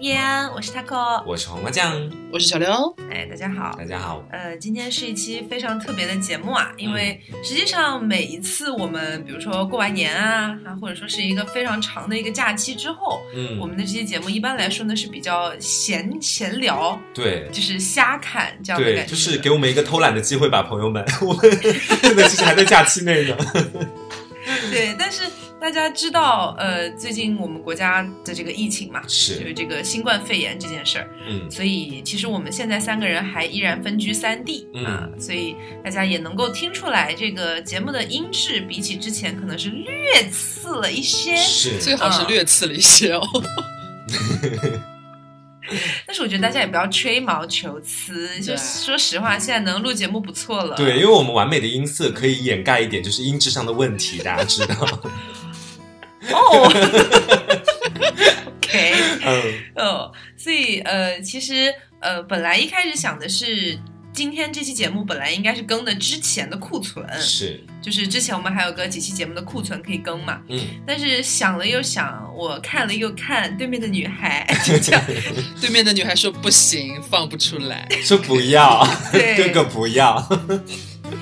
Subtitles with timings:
[0.00, 1.92] 叶安，我是 taco，我是黄瓜酱，
[2.32, 2.94] 我是小刘。
[3.10, 4.24] 哎，大家好，大家好。
[4.30, 21.50] 呃，今天是一期非常特别的节目啊，因为实际上每一次我们，比如说过完年啊，啊，或者说是一个非常长的一个假期之后，嗯，我们的这些节目一般来说呢是比较闲闲聊，对，就是瞎侃这样的对，感觉，就是给我们一个偷懒的机会吧，朋友们，我们
[22.02, 23.36] 现在其实还在假期内呢。
[24.70, 25.24] 对，但是
[25.60, 41.36] 大家知道，呃，最近我们国家的这个疫情嘛，是就是是，这个新冠肺炎这件事儿，嗯，所以其实我们现在三个人还依然分居三地、嗯啊，所以大家也能够听出来，这个节目的音质比起之前可能是略次了一些。
[41.36, 43.22] 是， 最好是略次了一些哦。
[46.06, 50.74] 但是我觉得大家也不要吹毛求疵，就说实话，现在能录节目不错了。
[50.76, 54.74] 对，因为我们完美的音色可以掩盖一点，就是音质上的问题，大家知道。
[56.32, 56.68] 哦
[58.46, 59.42] ，OK，嗯，
[59.76, 63.78] 哦，所以呃，其实呃，本来一开始想的是。
[64.10, 75.00] 今天这期节目本来应该是更的之前的库存，是，就是之前我们还有个几期节目的库存可以更嘛，嗯，但是想了又想，我看了又看，对面的女孩 就这样，
[75.60, 77.86] 对面的女孩说不行，放不出来。
[78.02, 80.28] 说不要，对哥哥不要。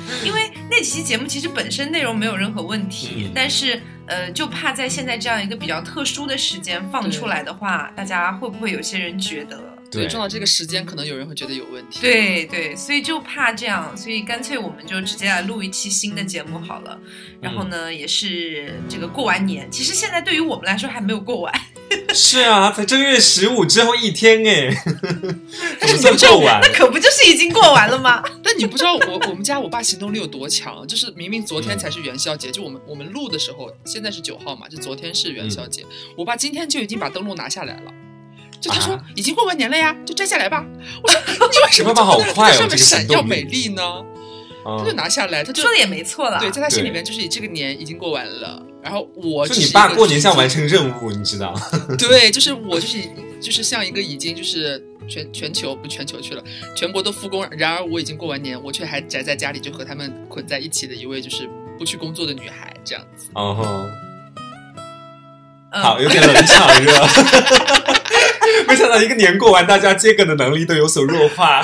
[0.25, 9.59] 因为那几期节目其实本身内容没有任何问题，嗯但是呃，就怕在现在这样一个比较特殊的时间放出来的话，大家会不会有些人觉得？
[9.89, 12.01] 对，撞到这个时间，可能有人会觉得有问题。
[12.01, 16.99] 对对，所以就怕这样，所以干脆我们就直接来录一期新的节目好了。
[17.41, 21.55] 然后呢，也是这个过完年，其实现在对于我们来说还没有过完，
[22.15, 24.71] 是啊，才正月十五之后一天哎，
[25.79, 26.69] 但是怎么算过完那？
[26.73, 28.23] 可不就是已经过完了吗？
[28.43, 35.85] 但你不知道我我们家我爸行动力有多强，就是明明昨天才是元宵节，就我们我们录的时候，现在是九号嘛，就昨天是元宵节，
[36.17, 37.93] 我爸今天就已经把灯笼拿下来了。
[38.61, 40.65] 就他说、啊已经过完年了呀，就摘下来吧。
[41.03, 43.83] 我说你为什么你爸爸好快上面闪耀美丽呢？
[44.65, 46.41] 他就嗯，拿下来，他就说的也没错了。
[46.41, 51.53] 对，在他心里面就是这个年已经过完了，然后我就你爸过年像完成任务，你知道？
[51.99, 52.99] 对，就是我就是
[53.41, 56.45] 就是像一个已经就是全全球不全球去了，
[56.77, 63.27] 全国都复工，然而我已经过完年，我却还宅在家里，就和他们捆在一起的一位就是不去工作的女孩这样子。
[63.35, 63.85] 哦
[65.73, 66.93] 好，有点冷场热。
[68.69, 71.61] 没想到一个年过完，大家接梗的能力都有所弱化。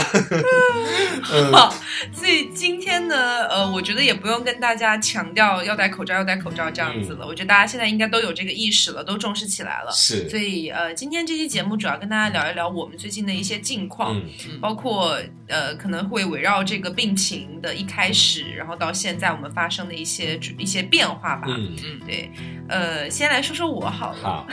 [1.32, 1.74] 嗯，好，
[2.12, 7.26] 所以今天呢，呃，我觉得也不用跟大家强调要戴口罩，要戴口罩这样子了。
[7.26, 9.90] 我觉得大家现在应该都有这个意识了，都重视起来了。
[9.92, 21.46] 是所，以，呃，今天这期节目主要跟大家聊一聊我们最近的一些近况，嗯包括呃可能会围绕这个病情的一开始，然后到现在我们发生的一些一些变化吧。
[21.48, 21.76] 嗯，
[22.06, 22.30] 对，
[22.68, 24.18] 呃，先来说说我好了。
[24.22, 24.46] 好，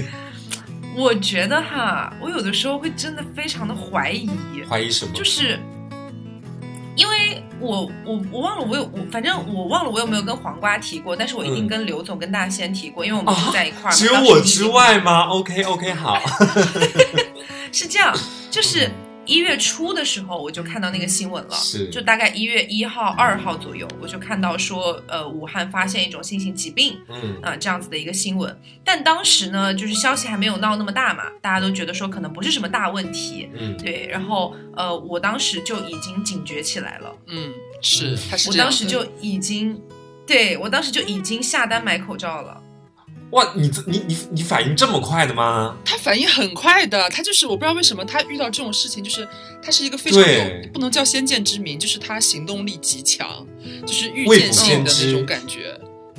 [0.96, 4.28] 我觉得哈，我有的时候会真的非常的怀疑，
[4.68, 5.12] 怀疑什么？
[5.14, 5.58] 就是
[6.96, 13.90] 因为我我我忘了我有我反正我忘了我有没有跟黄瓜提过，但是我一定嗯跟刘总跟大仙提过，因为我们啊住在一块儿嘛。
[13.92, 16.18] 只有我之外吗？OK OK，好。
[17.72, 18.14] 是这样，
[18.50, 18.90] 就是
[19.30, 28.60] 一月初的时候我就看到那个新闻了，是就大概一月一号、二号左右，我就看到说，呃，武汉发现一种新型疾病嗯啊、这样子的一个新闻。
[28.84, 33.48] 但当时呢，就是消息还没有闹那么大嘛，大家都觉得说可能不是什么大问题。
[33.54, 39.80] 嗯，对，然后呃，我当时就已经警觉起来了，嗯，是，他是我当时就已经，
[40.26, 42.60] 对我当时就已经下单买口罩了。
[43.30, 45.76] 哇，你这你你你反应这么快的吗？
[45.84, 49.26] 他反应很快的，他就是我不知道为什么他遇到这种事情，就是
[49.62, 53.46] 他是一个非常有不能叫先见之明，就是他行动力极强，
[53.86, 55.78] 就是预见性的那种感觉。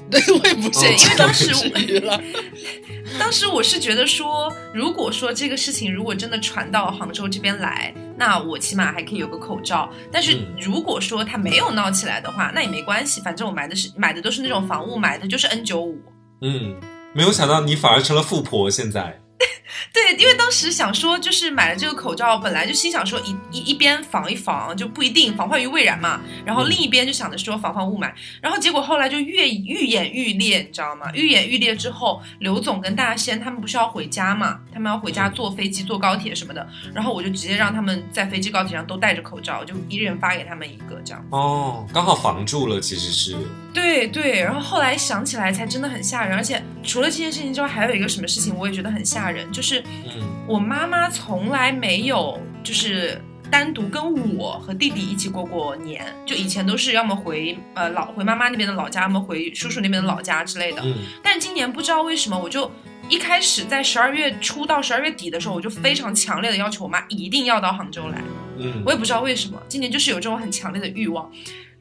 [0.10, 2.22] 对，未卜先哦知，因为当时不至于了，
[3.18, 9.90] 当时我是觉得说，如果说这个事情如果真的传到杭州这边来，那我起码还可以有个口罩。
[10.12, 15.98] 但是嗯如果说他没有闹起来的话，那也没关系，反正我买的是买的都是那种防雾，买的就是 N 九五。
[16.42, 16.76] 嗯，
[17.14, 19.20] 没有想到你反而成了富婆，现在。
[19.94, 26.22] 对，因为当时想说，就是买了这个口罩，本来就心想说一一一边防一防，就不一定防患于未然嘛。
[26.46, 28.12] 然后另一边就想着说防防雾霾，
[28.42, 31.08] 然后结果后来就越愈演愈烈，你知道吗？
[31.14, 34.60] 愈演愈烈之后，刘总跟大仙他们不是要回家嘛？
[34.74, 36.68] 他们要回家坐飞机、坐高铁什么的。
[36.94, 41.26] 然后我就直接让他们在飞机、高铁上都戴着口罩，就一人发给他们一个这样。
[41.32, 43.36] 哦，刚好防住了，其实是。
[43.74, 60.82] 对对，然后后来想起来才真的很吓人，而且除了这件事情之外，还有一个什么事情我也觉得很吓人，就是嗯我妈妈从来没有就是单独跟我和弟弟一起过过年，就以前都是要么回呃老回妈妈那边的老家，要么回叔叔那边的老家之类的。
[60.84, 62.72] 嗯但是今年不知道为什么，我就
[63.10, 68.22] 一开始在十二月初到十二月底的时候，我就非常强烈的要求我妈一定要到杭州来。
[68.58, 71.30] 嗯我也不知道为什么，今年就是有这种很强烈的欲望，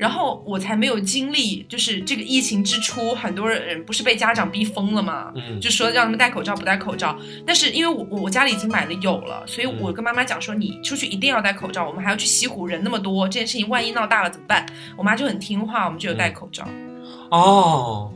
[0.01, 5.31] 然后我才没有经历，就是这个疫情之初，很多人不是被家长逼疯了吗？
[5.37, 7.15] 嗯就说让他们戴口罩不戴口罩，
[7.47, 14.65] 但是因为我我我家里已经买了有了，所以我跟妈妈讲说，你出去一定要戴口罩，我们还要去西湖，人那么多，这件事情万一闹大了怎么办？
[14.97, 16.67] 我妈就很听话，我们就有戴口罩。
[17.31, 18.11] 哦，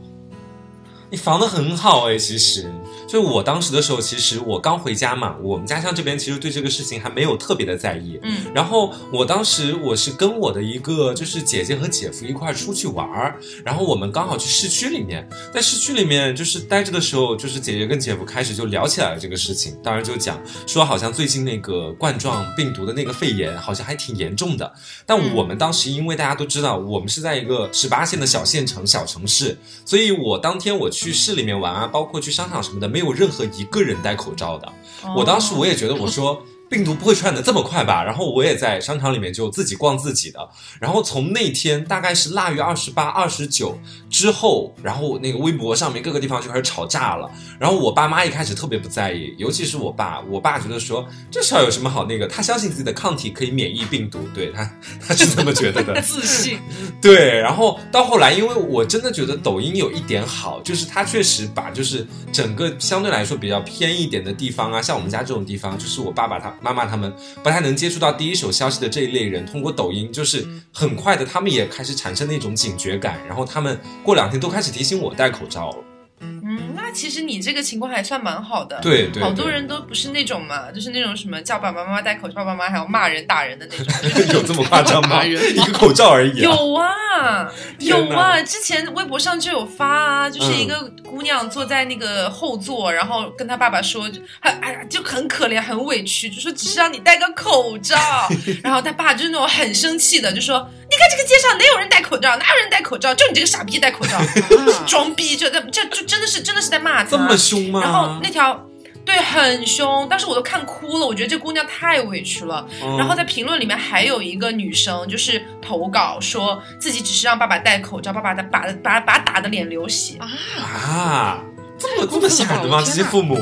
[1.11, 2.73] 你防的很好哎，其实。
[3.07, 8.19] 就我当时的时候，其实我刚回家嘛，我们家乡这边其实对这个事情还没有特别的在意。
[8.23, 24.71] 嗯然后我当时我是跟我的一个就是姐姐和姐夫一块出去玩儿，然后我们刚好去市区里面，在市区里面就是待着的时候，就是姐姐跟姐夫开始就聊起来了这个事情，当然就讲说好像最近那个冠状病毒的那个肺炎好像还挺严重的，
[25.05, 34.71] 但嗯我们当时因为大家都知道我们是在一个十八线的小县城小城市，所以我当天我去市里面玩啊，包括去商场什么的，没有任何一个人戴口罩的。
[35.17, 36.41] 我当时我也觉得，我说
[36.75, 38.03] 病毒不会传染的这么快吧？
[38.03, 40.45] 然后我也在商场里面就自己逛自己的。
[40.77, 43.79] 然后从那天大概是腊月二十八、二十九
[44.09, 47.31] 之后，然后那个微博上面各个地方就开始吵炸了。
[47.57, 54.69] 然后我爸妈一开始特别不在意，尤其是我爸，我爸觉得说这事儿有什么好那个，他相信自己的抗体可以免疫病毒，对他
[55.07, 55.95] 他是这么觉得的。
[56.03, 56.59] 自信，
[57.01, 67.13] 对，然后到后来，因为我真的觉得抖音有一点好，就是它确实把就是整个相对来说比较偏一点的地方啊，像我们家这种地方，就是我爸爸他妈妈他们
[67.43, 75.77] 不太能接触到第一手消息的这一类人，通过抖音就是很快的，他们也开始产生那种警觉感，然后他们过两天都开始提醒我戴口罩了。
[76.21, 78.79] 嗯，那其实你这个情况还算蛮好的。
[78.81, 83.85] 对对，好多人都不是那种嘛，就是那种什么叫爸爸妈妈戴口罩，爸爸妈妈还要骂人打人的那种。
[84.33, 85.23] 有这么夸张吗？
[85.25, 86.49] 一个口罩而已、啊。
[86.49, 94.03] 有啊，有啊，之前微博上就有发啊，就是嗯一个姑娘坐在那个后座，然后跟她爸爸说，
[94.39, 97.97] 很哎呀就很可怜很委屈，就说只是让你戴个口罩，
[98.63, 104.19] 然后他爸就是那种很生气的，就说你看这个街上哪有人戴口罩，哪有人戴口罩，就你这个傻逼戴口罩，
[104.87, 107.81] 装逼，就这这就真的是真的是在骂他，这么凶吗？
[107.81, 108.65] 然后那条。
[109.05, 111.05] 对，很凶，当时我都看哭了。
[111.05, 112.67] 我觉得这姑娘太委屈了。
[112.81, 120.17] 嗯然后在评论里面还有一个女生，就是投稿说自己只是让爸爸戴口罩，爸爸的把把把打的脸流血。
[120.17, 121.39] 啊，
[121.77, 122.81] 这么这么过分了吓人的吗？
[122.83, 123.37] 这些父母。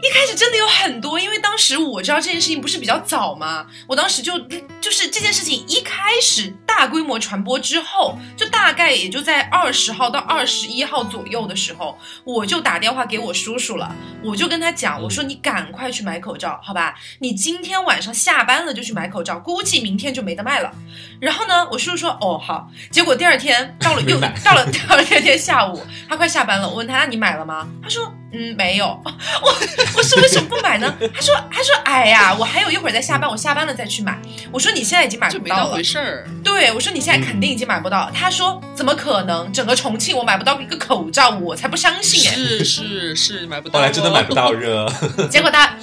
[0.00, 4.38] 一开始真的有很多，因为当时我知道这件事情不是比较早嘛，我当时就
[4.80, 13.92] 就是这件事情一开始大规模传播之后，就大概也就在二十号到二十一号左右的时候，我就打电话给我叔叔了，
[14.22, 16.94] 我就跟他讲，我说你赶快去买口罩，好吧？
[17.18, 20.72] 你今天晚上下班了就去买口罩，估计明天就没得卖了。
[21.20, 27.66] 然后呢，我叔叔说哦好，结果第二天到了又到了到了第二天下午，他快下班了，我问他那你买了吗？
[27.82, 28.86] 他说嗯没有，
[29.42, 29.48] 我
[29.96, 30.94] 我说为什么不买呢？
[31.14, 34.18] 他说他说哎呀，我还有一会儿再下班，我下班了再去买。
[34.50, 36.26] 我说你现在已经买不到了没回，事儿。
[36.44, 38.10] 对我说你现在肯定已经买不到。
[38.14, 39.50] 他说怎么可能？
[39.52, 42.34] 整个重庆我买不到一个口罩，我才不相信哎。
[42.34, 43.78] 是是是，买不到。
[43.78, 44.34] 后来真的买不。
[44.34, 44.86] 到热。
[45.30, 45.74] 结果他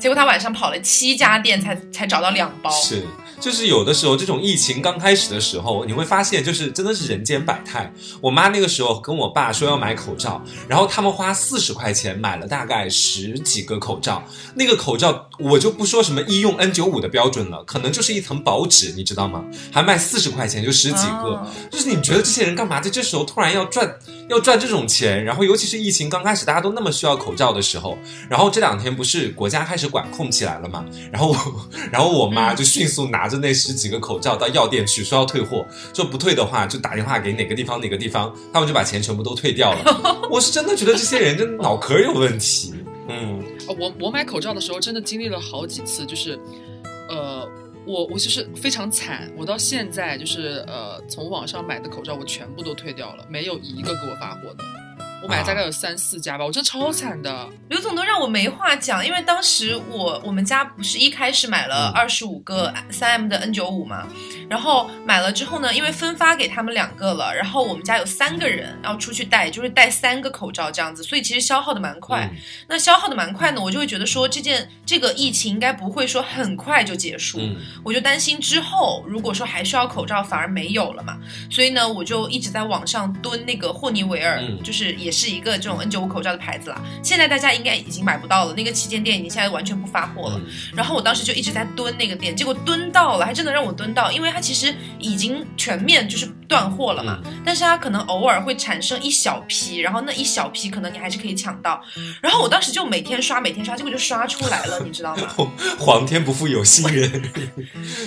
[0.00, 2.70] 结果他晚上跑了七家店才才找到两包。
[2.70, 3.06] 是，
[3.38, 7.92] 就是有的时候这种疫情刚开始的时候，你会发现就是真的是人间百态。
[8.20, 14.22] 我妈那个时候跟我爸说要买口罩，然后他们花四十块钱买了大概十几个口罩。
[14.54, 19.44] 那个口罩我就不说什么医用 N 九五的标准了，可能就是一层薄纸，你知道吗？
[19.70, 21.34] 还卖四十块钱就十几个。
[21.34, 23.94] 哦就是你觉得这些人干嘛在这时候突然要赚
[24.28, 25.24] 要赚这种钱？
[25.24, 30.86] 然后尤其是疫情刚开始，大家都那么需要口罩的时候，然后这两天不是国家开始管控起来了嘛？
[31.12, 31.36] 然后我，
[31.92, 40.20] 然后我妈就迅速拿着那十几个口罩到药店去，说要退货，说不退的话就打电话给哪个地方哪个地方，他们就把钱全部都退掉了。
[40.30, 42.72] 我是真的觉得这些人真的脑壳有问题。
[43.08, 46.38] 嗯，呃我我买口罩的时候，真的经历了好几次，就是，
[47.08, 47.48] 呃，
[47.84, 54.64] 我我就是非常惨，我到现在就是呃，从网上买的口罩我全部都退掉了，没有一个给我发货的。
[55.22, 57.48] 我买了大概有三四家吧，我真的超惨的。
[57.68, 64.08] 刘总都让我没话讲，因为当时我我们家不是一开始买了嗯二十五个三 M 的 N 九五嘛，
[64.48, 72.28] 然后买了之后呢，因为分发给他们两个了，然后我们家有三个人要出去戴，就是戴三个口罩这样子，所以其实消耗的蛮快。
[72.32, 72.36] 嗯
[72.66, 81.18] 那消耗的蛮快呢，我就会觉得说这件这个疫情应该不会说很快就结束，嗯我就担心之后如果说还需要口罩反而没有了嘛，
[81.50, 86.80] 所以呢我就一直在网上蹲那个霍尼韦尔，嗯就是也也是一个这种 N95 口罩的牌子啦。
[87.02, 90.36] 现在大家应该已经买不到了，那个旗舰店已经现在完全不发货了。
[90.36, 101.82] 嗯然后我当时就一直在蹲那个店，结果蹲到了，还真的让我蹲到，因为它其实已经全面就是断货了嘛，但是它可能偶尔会产生一小批，然后那一小批可能你还是可以抢到。
[102.22, 105.28] 然后我当时就每天刷，每天刷，结果就刷出来了， 你知道吗？
[105.76, 107.10] 皇天不负有心人，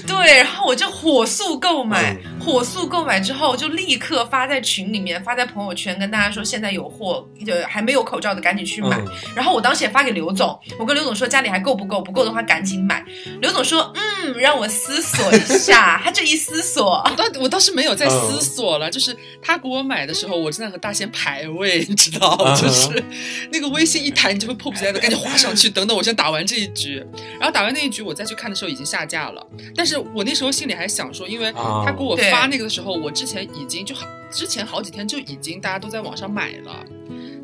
[0.08, 8.98] 对，然后我就火速购买，嗯火速购买之后就立刻发在群里面，发在朋友圈跟大家说现在有货，就还没有口罩的赶紧去买。
[9.00, 13.04] 嗯然后我当时也发给刘总，我跟刘总说家里还够不够，不够的话赶紧买。
[13.42, 16.00] 刘总说嗯，让我思索一下。
[16.04, 23.04] 他这一思索，我当我当时没有在嗯思索了，就是他给我买的时候，我正在和大仙排位，你知道，嗯就是
[23.52, 27.04] 那个微信一弹，你就会迫不及待的赶紧划上去，等等我先打完这一局，
[27.40, 29.46] 然后打完那一局，我再去看的时候已经下架了。
[29.76, 36.86] 但是我那时候心里还想说，因为啊他给我发那个的时候，我之前已经就好，之前好几天就已经大家都在网上买了，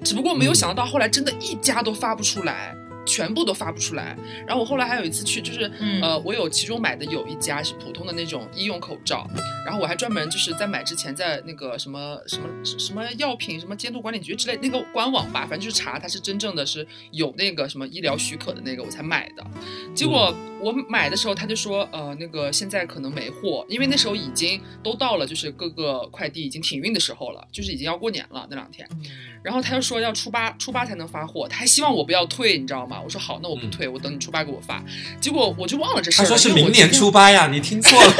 [0.03, 2.75] 只不过没有想到后来真的一家都发不出来。
[3.09, 9.27] 全部都发不出来，然后我后来还有一次去，就是、嗯呃，我有其中买的有一家是普通的那种医用口罩，
[9.65, 19.43] 然后我还专门就是在买之前在那个什么什么什么药品什么监督管理局之类那个官网吧，反正就是查它是真正的是有那个什么医疗许可的那个我才买的。
[19.95, 28.87] 结果我买的时候他就说呃那个现在可能没货，因为那时候已经都到了就是各个快递已经停运的时候了，就是已经要过年了那两天。
[29.41, 32.98] 然后他就说要初八初八才能发货，他还希望我不要退，你知道吗？
[33.01, 34.83] 我说好，那我不退，我等你初八给我发。
[35.19, 36.23] 结果我就忘了这事儿。
[36.23, 38.13] 他说是明年初八呀，你听错了。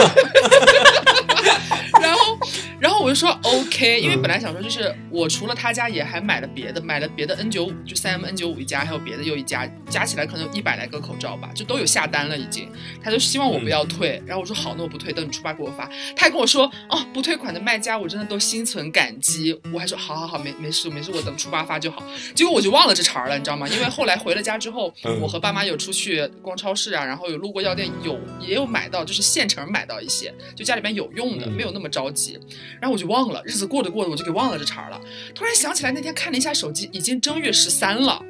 [2.01, 2.37] 然后，
[2.79, 12.71] 然后我就说 OK，因为嗯本来想说就是我除了他家也还买了别的，买了别的 N 九五，就三 M N 九五一家，还有别的又一家，加起来可能有一百来个口罩吧，就都有下单了已经。
[13.03, 15.85] 他就希望我不要退，然后我说好，那我不退，等你初八给我发。
[16.15, 19.59] 他还跟我说哦，不退款的卖家我真的都心存感激。
[19.73, 22.03] 我还说好好好，没没事没事，我等初八发就好。
[22.33, 23.67] 结果我就忘了这茬儿了，你知道吗？
[23.67, 24.68] 因为后来回了家之后，
[25.03, 32.39] 嗯我和爸妈有出去逛超市啊，然后有路过药店，有也有买到，就是现成买到一些，就家里边有用的，嗯没有那么着急。
[32.79, 35.01] 然后我就忘了，日子过着过着我就给忘了这茬儿了。
[35.33, 38.23] 突然想起来那天看了一下手机，已经正月十三了。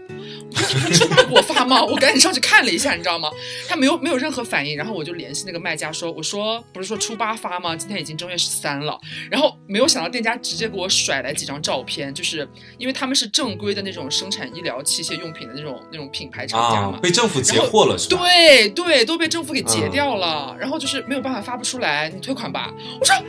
[0.52, 1.84] 我说初八给我发吗？
[1.84, 3.30] 我赶紧上去看了一下，你知道吗？
[3.68, 7.76] 他没有没有任何反应，然后我就联系那个卖家说，我说不是说初八发吗？
[7.76, 9.00] 今天已经正月十三了。
[9.30, 18.22] 然后没有想到店家直接给我甩来几张照片，就是因为他们是正规的那种生产医疗器械用品的那种那种品牌厂家啊嘛，，被政府截获了是吧？
[18.22, 22.74] 对对，都被政府给截嗯掉了，然后就是没有办法发不出来，你退款吧。
[23.00, 23.24] 我说，啊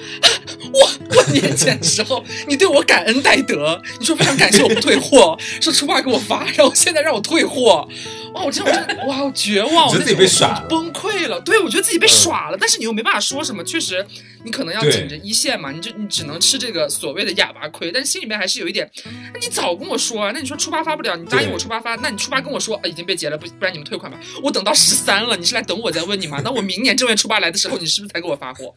[0.73, 7.89] 我过年前的时候你对我感恩戴德，你说非常感谢我不退货，说初八给我发，然后现在让我退货，
[8.35, 11.41] 哇，我真的我真的哇，我绝望，我觉得自己我那时候被耍了崩溃了。
[11.41, 14.05] 对，我觉得自己被耍了，但是你又没办法说什么，确实
[14.45, 18.91] 你可能要对紧着一线嘛，你就你只能吃这个所谓的哑巴亏，但是心里面还是有一点，
[19.33, 24.19] 那你早跟我说啊，那你说初八发不了，你答应我初八发，那你初八跟我说、啊、已经被截了，不不然你们退款吧。
[24.43, 26.41] 我等到十三了，你是来等我再问你吗？
[26.45, 28.75] 那我明年正月初八来的时候，你是不是才给我发货？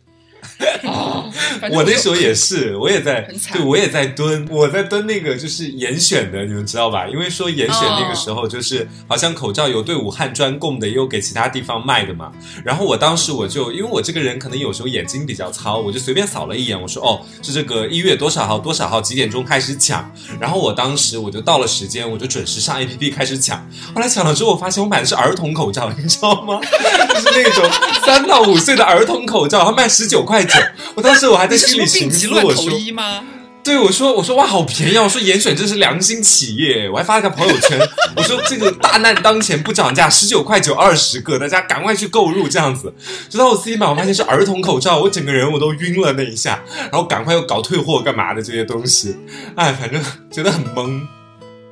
[1.72, 7.08] 我那时候也是，我也在对我也在蹲，我在蹲那个就是严选的，你们知道吧？
[7.08, 12.32] 因为说严选那个时候就是好像口罩有对武汉专供的，也有给其他地方卖的嘛。
[12.64, 20.10] 然后我当时我就因为我这个人可能有时候眼睛比较糙，我就随便扫了一眼，我说哦是这个一月多少号多少号几点钟开始抢。
[20.40, 23.60] 然后我当时我就到了时间，我就准时上 A P P 开始抢。
[23.94, 26.60] 后来抢了之后，我发现我买的是儿童口罩，你知道吗？
[26.62, 27.70] 就是那种
[28.06, 30.58] 三到五岁的儿童口罩，它卖十九块九。
[30.96, 33.22] 我当时我还在心里寻思，我说，吗？
[33.64, 35.04] 对我说，我说哇，好便宜啊！
[35.04, 37.80] 我说严选真是良心企业，我还发了个朋友圈，
[38.18, 42.94] 我说这个大难当前不涨价，十九块九二十个，大家赶快去购入这样子。
[43.30, 46.62] 直到我自己买，我发现是儿童口罩，我整个人我都晕了那一下，
[46.92, 49.16] 然后赶快又搞退货干嘛的这些东西，
[49.56, 51.02] 哎，反正觉得很懵。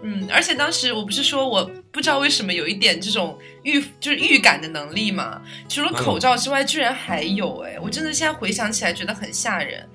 [0.03, 5.41] 嗯，而且当时我不是说我不知道为什么有一点这种预就是预感的能力嘛？
[5.70, 7.77] 除了口罩之外，居然还有哎！
[7.79, 9.88] 我真的现在回想起来觉得很吓人，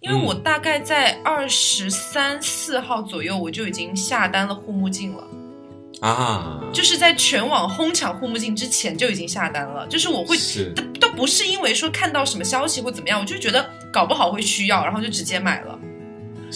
[0.00, 5.24] 因为我大概在二十三四号左右我就已经下单了护目镜了，
[6.00, 10.36] 啊，就是在全网哄抢护目镜之前就已经下单了，就是我会
[10.74, 15.78] 都都不是因为说看到什么消息或怎么样，我就觉得搞不好会需要，然后就直接买了。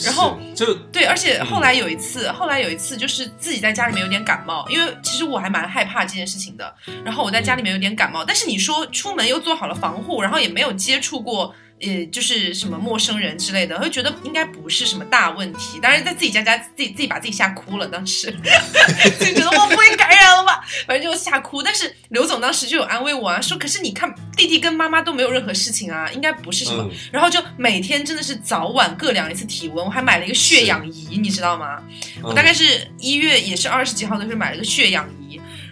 [0.03, 6.75] 然后就对，而且后来有一次，后来有一次就是自己在家里面有点感冒，因为其实我还蛮害怕这件事情的。
[7.05, 11.55] 然后我在家里面有点感冒，但是你说出门又做好了防护，然后也没有接触过。
[11.87, 15.79] 呃，就是什么陌生人之类的，会觉得应该不是什么大问题。
[15.83, 18.35] 当然，在自己家家自己自己把自己吓哭了，当时
[19.19, 21.63] 自己觉得我不会感染了吧，反正就吓哭。
[21.63, 26.83] 但是刘总当当时就有安慰我啊，说可是你看弟弟跟妈妈都没有任何事情啊，应该不是什么。
[26.85, 31.83] 嗯然后就每天真的是早晚各量一次体温，我还买了一个血氧仪，你知道吗？
[32.23, 35.24] 我大概是一月也是二十几号的时候买了个血氧仪，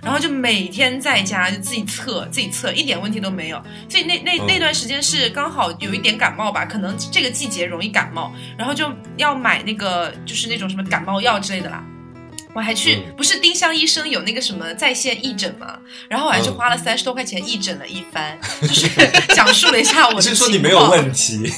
[0.02, 3.62] 然后就每天在家就自己测自己测，一点问题都没有。
[3.88, 11.85] 所以那那嗯那段时间是刚好有一点感冒吧，可能这个季节容易感冒，然后就要买那个就是那种什么感冒药之类的啦。
[12.54, 15.78] 我还去，嗯不是丁香医生有那个什么在线义诊嘛，
[16.09, 18.88] 然后我还去嗯花了三十多块钱义诊了一番，就是
[19.35, 20.37] 讲述了一下我的情况。
[20.37, 21.50] 说你没有问题？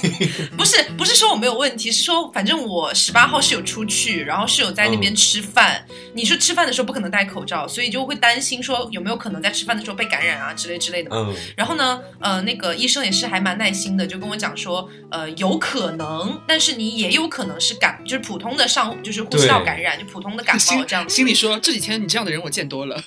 [0.56, 5.84] 不是不是说我没有问题，是说反正我十八号是有出去，然后是有在那边吃饭。
[6.14, 11.16] 你说吃饭的时候不可能戴口罩，所以就会担心说有没有可能在吃饭的时候被感染啊之类之类的嘛。
[11.28, 21.14] 嗯然后呢，呃，那个医生也是还蛮耐心的，就跟我讲说，呃，有可能，但是你也有可能是感，就是普通的上，就是呼吸道感染，就普通的感冒心这样子。
[21.14, 23.00] 心里说这几天你这样的人我见多了，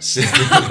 [0.00, 0.22] 是，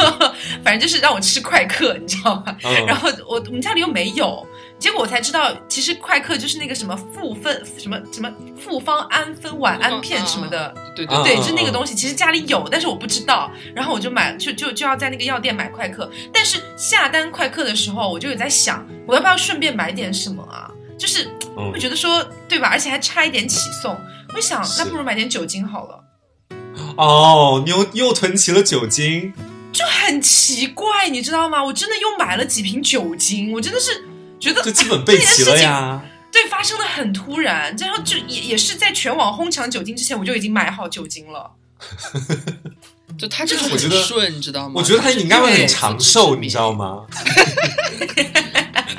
[0.63, 2.55] 反正就是让我吃快克，你知道吗？
[2.63, 4.45] 嗯然后我我们家里又没有，
[4.79, 13.51] 结果我才知道，其实快克就是那个什么复分什么什么复方氨酚晚胺片什么的，对，对对对，就是那个东西，其实家里有，但是我不知道。
[13.75, 16.09] 然后我就买，就就就要在那个药店买快克。
[16.33, 20.69] 但是下单快克的时候，我就有在想，我要不要顺便买点什么啊？
[20.97, 21.27] 就是
[21.57, 22.69] 嗯会觉得说，对吧？
[22.69, 23.97] 而且还差一点起送，
[24.35, 26.02] 我想那不如买点酒精好了。
[26.95, 29.33] 哦，你又又囤齐了酒精，
[29.71, 31.63] 就很奇怪，你知道吗？
[31.63, 34.05] 我真的又买了几瓶酒精，我真的是
[34.39, 36.01] 觉得就基本备齐了呀。
[36.31, 41.51] 对，发生的很突然，然后就也也是在全网哄抢酒精之前，我就已经买好酒精了。
[43.17, 44.73] 就他就是很我觉得顺，你知道吗？
[44.77, 47.05] 我觉得他应该会很长寿，你知道吗？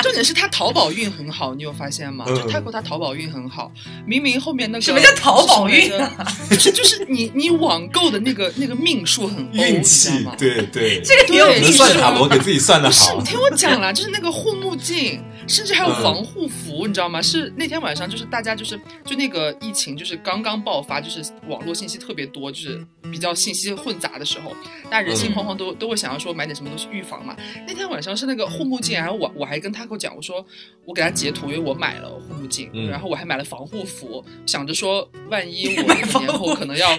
[0.03, 2.27] 重点是他淘宝运很好，你有发现吗？
[2.29, 3.73] 嗯就泰国他淘宝运很好，
[4.07, 6.11] 明明后面那个什么叫淘宝运啊？
[6.51, 10.35] 就是就是你你网购的那个那个命数很欧，运气吗，？
[10.39, 12.11] 对对，这个挺有对意思能算塔。
[12.11, 13.25] 罗给自己算的不是，好你。
[13.25, 17.23] 听我讲啦，就是那个护目镜，甚至还有嗯防护服，你知道吗？
[17.23, 24.55] 是那天晚上，就是大家就是就那个疫情就是刚刚爆发，就是网络信息特别多，就是比较信息混杂的时候，
[24.91, 27.35] 大家人心惶惶都、都会想要说买点什么东西预防嘛。
[27.67, 30.45] 那天晚上是那个护目镜，然后我我还跟他给我讲，我说
[30.85, 36.93] 我给他截图，因为我买了护目镜，嗯然后我还买了防护服，想着说万一我年后可能要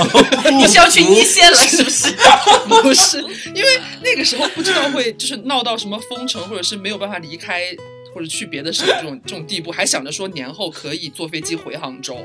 [0.58, 2.14] 你是要去一线了，是不是？
[2.82, 3.18] 不是，
[3.54, 3.68] 因为
[4.02, 7.62] 那个时候不知道会就是闹到什么封城，或者是没有办法离开。
[8.16, 12.16] 或者去别的省这种这种地步，还想着说年后可以坐飞机回杭州，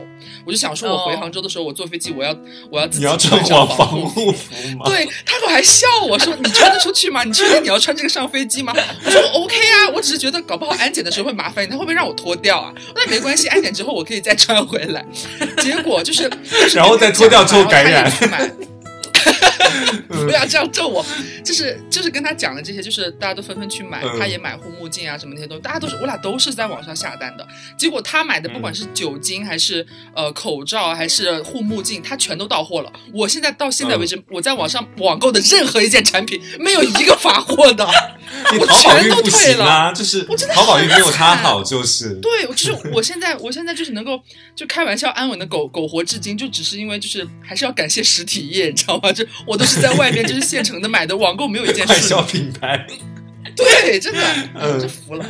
[0.45, 2.34] 我就想说，我回哦杭州的时候，我坐飞机我要
[2.71, 4.86] 我要自己你要穿穿好防护护服吗？
[4.86, 7.25] 对，他可还笑我说：“你穿得出去吗？
[7.25, 8.73] 你确定你要穿这个上飞机吗？”
[9.04, 12.73] 我说：“OK 啊，我只是觉得搞不好安检的时候会麻烦你，他会不会让我脱掉啊？
[12.95, 15.06] 那没关系，安检之后我可以再穿回来。
[15.62, 18.10] ”结果就是，就是然后再脱掉之后感染
[20.07, 21.05] 不要这样咒我，
[21.43, 27.47] 就是就是跟他讲了这些，就是大家都纷纷去买，嗯他也买护目镜啊什么那些东西，大家都是我俩都是在网上下单的。
[27.77, 32.91] 结果他买的不管是酒精还是呃口罩还是护目镜，他全都到货了。
[33.13, 37.88] 我现在到现在为止，我在网上网购的任何一件产品没有一个发货的。
[38.51, 44.21] 你我淘宝运不全都退行啊，就是我真的淘宝运没有他好，就是对，我就是我现在，我现在就是能够
[44.55, 49.11] 就开玩笑安稳的苟苟活至今，就只是因为就是还是要感谢实体业，你知道吗？
[49.13, 52.21] 就我都是在外面就是现成的买的，网购没有一件 快消。
[52.21, 52.86] 品牌。
[53.56, 54.21] 对，真的，
[54.56, 55.26] 嗯真服了。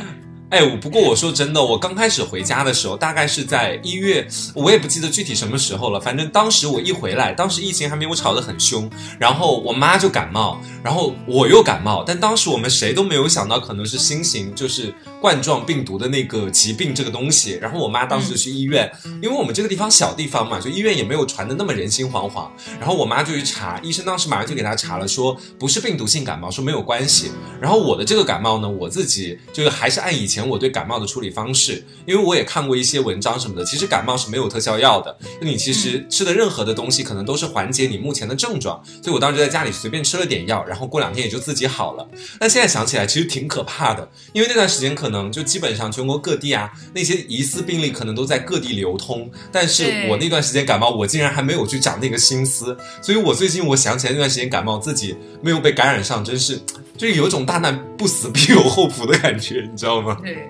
[0.52, 5.98] 哎，我不过我说真的，我刚开始回家的时候，大概是在一月，我也不记得具体什么时候了。
[5.98, 17.52] 反正当时我一回来，当时疫情还没有吵得很凶，然后我妈就感冒，然后我又感冒，但当时我们谁都没有想到可能是新型就是冠状病毒的那个疾病这个东西。
[17.52, 22.46] 然后我妈当时就去医院，因为我们这个地方小地方嘛，就医院也没有传的那么人心惶惶。
[22.78, 27.30] 然后我妈就去查，医生当时马上就给她查了，说不是病毒性感冒，说没有关系。
[27.58, 42.06] 然后我的这个感冒呢，我自己就是还是按以前我对感冒的处理方式，因为我也看过一些文章什么的，其实感冒是没有特效药的，那你其实吃的任何的东西可能都是缓解你目前的症状，所以我当时在家里随便吃了点药，然后过两天也就自己好了。
[42.38, 56.60] 但现在想起来其实挺可怕的，因为那段时间可能就基本上全国各地啊那些疑似病例可能都在各地流通，但是我那段时间感冒，我竟然还没有去长那个心思，所以我最近我想起来那段时间感冒自己没有被感染上，真是
[57.02, 60.16] 就是有一种大难不死必有后福的感觉，你知道吗？
[60.22, 60.48] 对。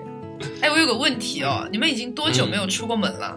[0.61, 3.35] 哎，我有个问题哦，你们已经多久没有出过门了？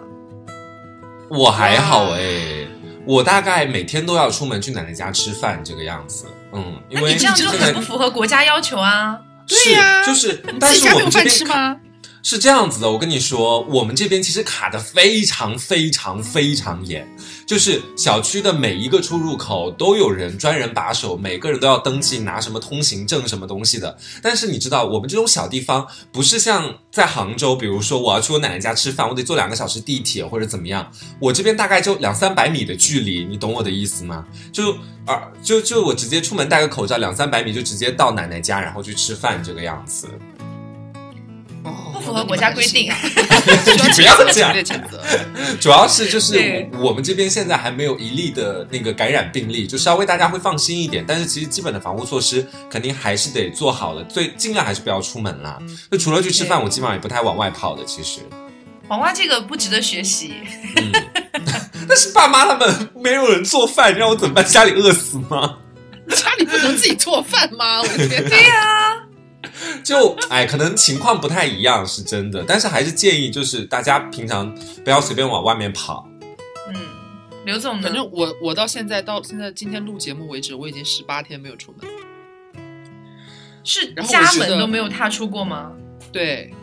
[1.31, 2.67] 我还好哎，
[3.07, 9.19] 我大概每天都要出门去奶奶家吃饭这个样子，嗯，因为那你这样就很不符合国家要求啊！
[9.49, 11.75] 对呀是就是，但是我们这边吃吗？
[12.23, 17.09] 是这样子的，我跟你说，我们这边其实卡的非常非常非常严，
[17.47, 23.97] 就是小区的每一个出入口都有人专人把守，每个人都要登记拿什么通行证什么东西的。
[24.21, 34.27] 但是你知道，我们这种小地方不是像在杭州，比如说我要去我奶奶家吃饭，我得坐两个小时地铁或者怎么样，我这边大概就两三百米的距离，你懂我的意思吗？
[34.53, 34.73] 就
[35.07, 40.09] 啊，就就我直接出门戴个口罩，两三百米就直接到奶奶家，然后去吃饭这个样子。
[41.93, 42.93] 不符合国家规定。
[43.67, 45.03] 你不要这样烈谴责。
[45.61, 51.05] 主要是就是我我们这边现在还没有一例的那个感染病例，就稍微大家会放心一点。
[51.07, 55.59] 但是其实基本的防护措施肯定还是得做好了，最尽量还是不要出门啦。
[55.91, 57.85] 就除了去吃饭，我基本上也不太往外跑的。
[57.85, 58.21] 其实，
[58.89, 60.35] 黄瓜这个不值得学习。
[60.77, 60.93] 嗯，
[61.89, 64.45] 但是爸妈他们没有人做饭，让我怎么办？
[64.45, 65.57] 家里饿死吗？
[66.09, 67.81] 家里不能自己做饭吗？
[67.83, 68.29] 我的天！
[68.29, 68.76] 对呀、
[69.85, 72.45] 就哎，可能情况不太一样，是真的。
[72.47, 76.09] 但是还是建议就是大家平常不要随便往外面跑。
[76.69, 76.75] 嗯，
[77.45, 77.93] 刘总呢反？
[77.95, 81.91] 正我我到现在到现在今天录节目为止，我已经十八天没有出门。
[83.65, 85.73] 是家门都没有踏出过吗？
[86.13, 86.55] 对，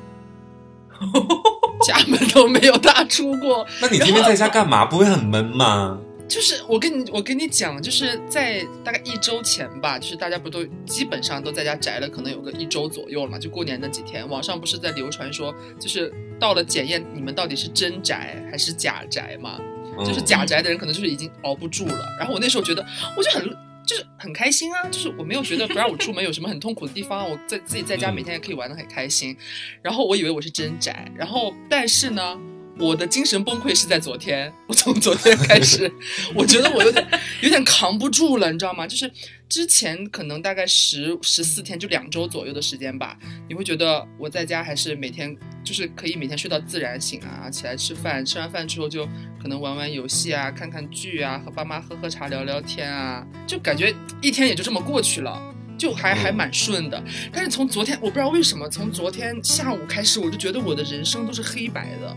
[1.84, 3.68] 家门都没有踏出过。
[3.82, 4.86] 那你天天在家干嘛？
[4.86, 6.00] 不会很闷吗？
[6.28, 19.60] 就是我跟你我跟你讲，就是在大概一周前吧，就是大家不都基本上都在家宅了，可能有个一周左右了嘛，就过年那几天，网上不是在流传说，就是到了检验你们到底是真宅还是假宅嘛？
[20.00, 22.16] 就是嗯假宅的人可能就是已经熬不住了。
[22.18, 22.84] 然后我那时候觉得，
[23.16, 23.48] 我就很
[23.86, 29.38] 就是很开心啊，就是我没有觉得不让我出门有什么很痛苦的地方，我在自己在家嗯每天也可以玩的很开心。
[29.82, 32.40] 然后我以为我是真宅，然后但是呢。
[32.80, 35.92] 我的精神崩溃是在昨天，我从昨天开始，
[36.34, 37.08] 我觉得我有点
[37.42, 38.88] 有点扛不住了，你知道吗？
[38.88, 39.10] 就是
[39.48, 49.06] 之前可能大概十十四天，就两周左右的时间吧，你会觉得我在家还是每天就是可以每天睡到自然醒啊，起来吃饭，吃完饭之后就
[49.40, 55.42] 可能玩玩游戏啊，看看剧啊，和爸妈喝喝茶聊聊天啊，就感觉一天也就这么过去了。
[55.76, 62.16] 就还还蛮顺的，但是从昨天我不知道为什么，从昨天下午开始，我就觉得我的人生都是黑白的，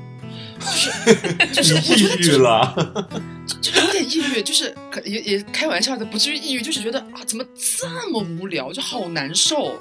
[0.61, 3.09] 就是就是我觉得抑郁了。
[3.61, 7.45] 就有点抑郁，就是可也也开玩笑的，不至于抑郁，就是觉得啊，怎么
[7.79, 9.79] 这么无聊，就好难受。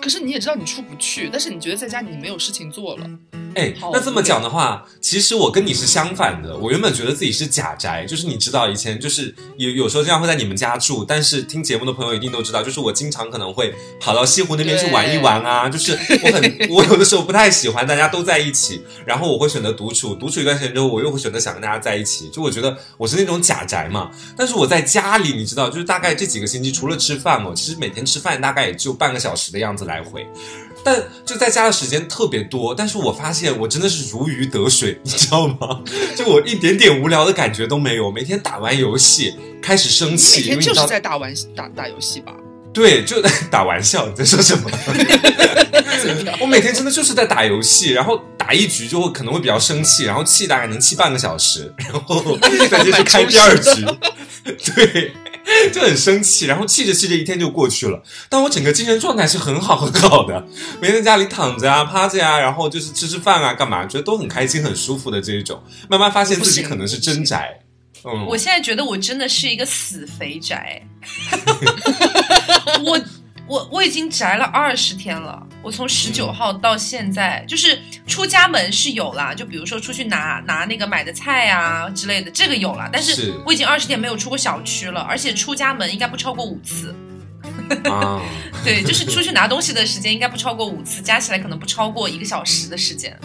[0.00, 3.08] 可是你也知道你出不去，但是你觉得在家你没有事情做了，
[3.54, 6.56] 哎，那这么讲的话，其实我跟你是相反的。
[6.56, 15.68] 我原本觉得自己是假宅，就是你知道，以前就是有有时候这样会在你们家住，但是听节目的朋友一定都知道，就是我经常可能会跑到西湖那边去玩一玩啊。
[15.68, 22.28] 就是我很， 我有的时候不太喜欢大家都在一起，然后我会选择独处，独处一段时间之后，我又会选择想跟大家在一起。
[22.30, 30.26] 就我觉得我是那种假宅嘛，但是我在家里，你知道，就是大概这几个星期，除了吃饭哦，其实每天吃饭大概也就半个小时的样子来回。
[30.84, 35.80] 但就在家的时间特别多，但是我发现我真的是如鱼得水，你知道吗？
[36.16, 42.32] 就我一点点无聊的感觉都没有，每天打完游戏开始生气每天就是在打玩打打游戏吧？
[42.72, 44.70] 对，就打玩笑，你在说什么？
[46.40, 52.38] 我每天真的就是在打游戏，然后打一局就会可能会比较生气，然后气大概能气半个小时，然后
[52.70, 53.84] 再接着开第二局，
[54.74, 55.12] 对，
[55.72, 58.02] 就很生气，然后气着气着一天就过去了。
[58.28, 60.44] 但我整个精神状态是很好很好的，
[60.80, 65.62] 每天在家里躺着啊、趴着呀、然后就是吃吃饭啊、干嘛，觉得都很开心、很舒服的这一种。
[65.88, 67.58] 慢慢发现自己可能是真宅，
[68.04, 70.82] 嗯，我现在觉得我真的是一个死肥宅，
[72.84, 73.00] 我
[73.46, 75.46] 我我已经宅了二十天了。
[75.62, 82.88] 我从十九号到现在，就是出家门是有啦，就比如说出去拿拿那个买的菜啊之类的，这个有啦。
[82.92, 86.94] 但是是我已经二十天没有出过小区了，而且出家门应该不超过五次。
[87.84, 88.20] 啊，
[88.64, 93.18] 对，就是出去拿东西的时间应该不超过五次，加起来可能不超过一个小时的时间。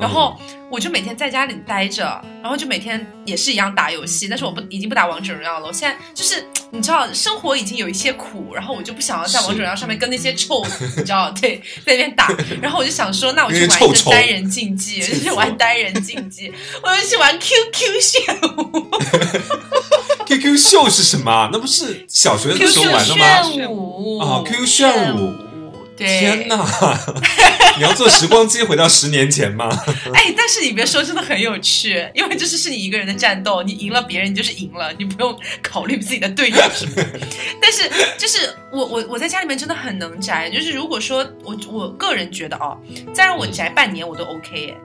[0.00, 0.34] 然后
[0.70, 2.04] 我就每天在家里待着，
[2.42, 5.66] 然后就每天也是一样打游戏，但是我不已经不打王者荣耀了。
[5.66, 10.64] 我现在就是你知道，生活已经有一些苦，然后我就不想要在王者荣耀上面跟那些臭，
[10.96, 12.28] 你知道，对，在那边打。
[12.62, 18.90] 然后我就想说，那我去玩单人竞技，就是玩单人竞技，我就去玩 QQ 炫舞
[20.26, 21.50] QQ 秀是什么？
[21.52, 23.42] 那不是小学的时候玩的吗？
[23.42, 25.34] 炫舞啊，QQ 炫舞，
[26.00, 26.66] 对，天哪！
[27.76, 29.68] 你要坐时光机回到十年前吗？
[30.14, 36.92] 哎，但是你别说，真的很有趣，因为这是是你一个人的战斗，你赢了别人，你就是赢了，你不用考虑自己的队友什么。
[37.60, 42.76] 但是就是我我我在家里面真的很能宅，就是如果说我我个人觉得哦，
[43.14, 44.76] 再让我宅半年我都 OK 耶。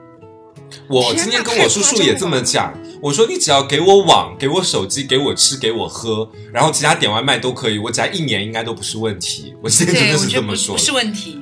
[0.88, 9.54] 我今天跟我叔叔也这么讲，我说你只要给我网、给我手机、给我吃、给我喝，然后其他点外卖都可以，我只要一年应该都不是问题。
[9.62, 11.40] 我现在真，的是这么说不，是问题。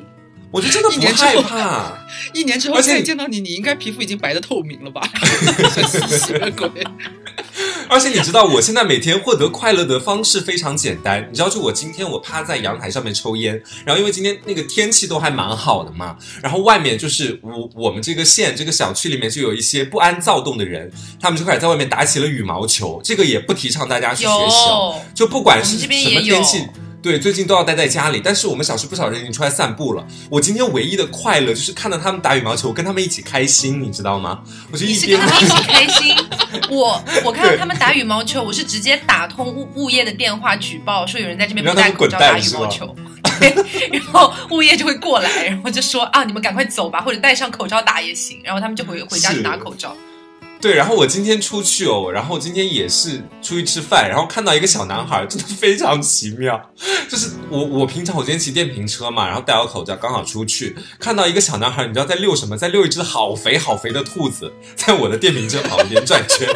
[0.51, 1.99] 我就真的不害怕。
[2.33, 5.03] 一年之后再见到你，你应该皮肤已经白的透明了吧？
[5.75, 6.71] 像吸血鬼。
[7.88, 11.27] 而且你知道，我现在每天获得快乐的方式非常简单。
[11.31, 23.01] 你知道，就我今天我趴在阳台上面抽烟，然后因为今天那个天气都还蛮好的嘛，然后外面就是我我们这个县这个小区里面就有一些不安躁动的人，他们就开始在外面打起了羽毛球。
[23.05, 26.66] 这个也不提倡大家去学习哦，就不管是什么天气。
[27.05, 30.03] 对，最近都要待在家里，但是我们小区不少人已经出来散步了。
[30.31, 34.43] 我今天唯一的快乐就是看到他们打羽毛球，跟他们一起开心，你知道吗？
[34.73, 36.17] 我就一边一起开心。
[36.71, 42.97] 我 我看到他们打羽毛球，我是直接打通物物业的电话举报，说有人在这边不戴口罩打羽毛球，
[43.93, 49.95] 然后物业就会过来，然后就说啊，你们赶快走吧，或者戴上口罩打也行，然后他们就回回家去拿口罩。
[50.64, 56.59] 对，然后我今天出去哦，然后今天也是出去吃饭，然后看到一个小男孩，真的非常奇妙。
[57.07, 62.57] 就是我我平常我今天骑电瓶车嘛，然后戴好口罩，刚好出去看到一个小男孩，你知道在遛什么？
[62.57, 66.48] 在遛一只好肥好肥的兔子，在我的电瓶车旁边转圈。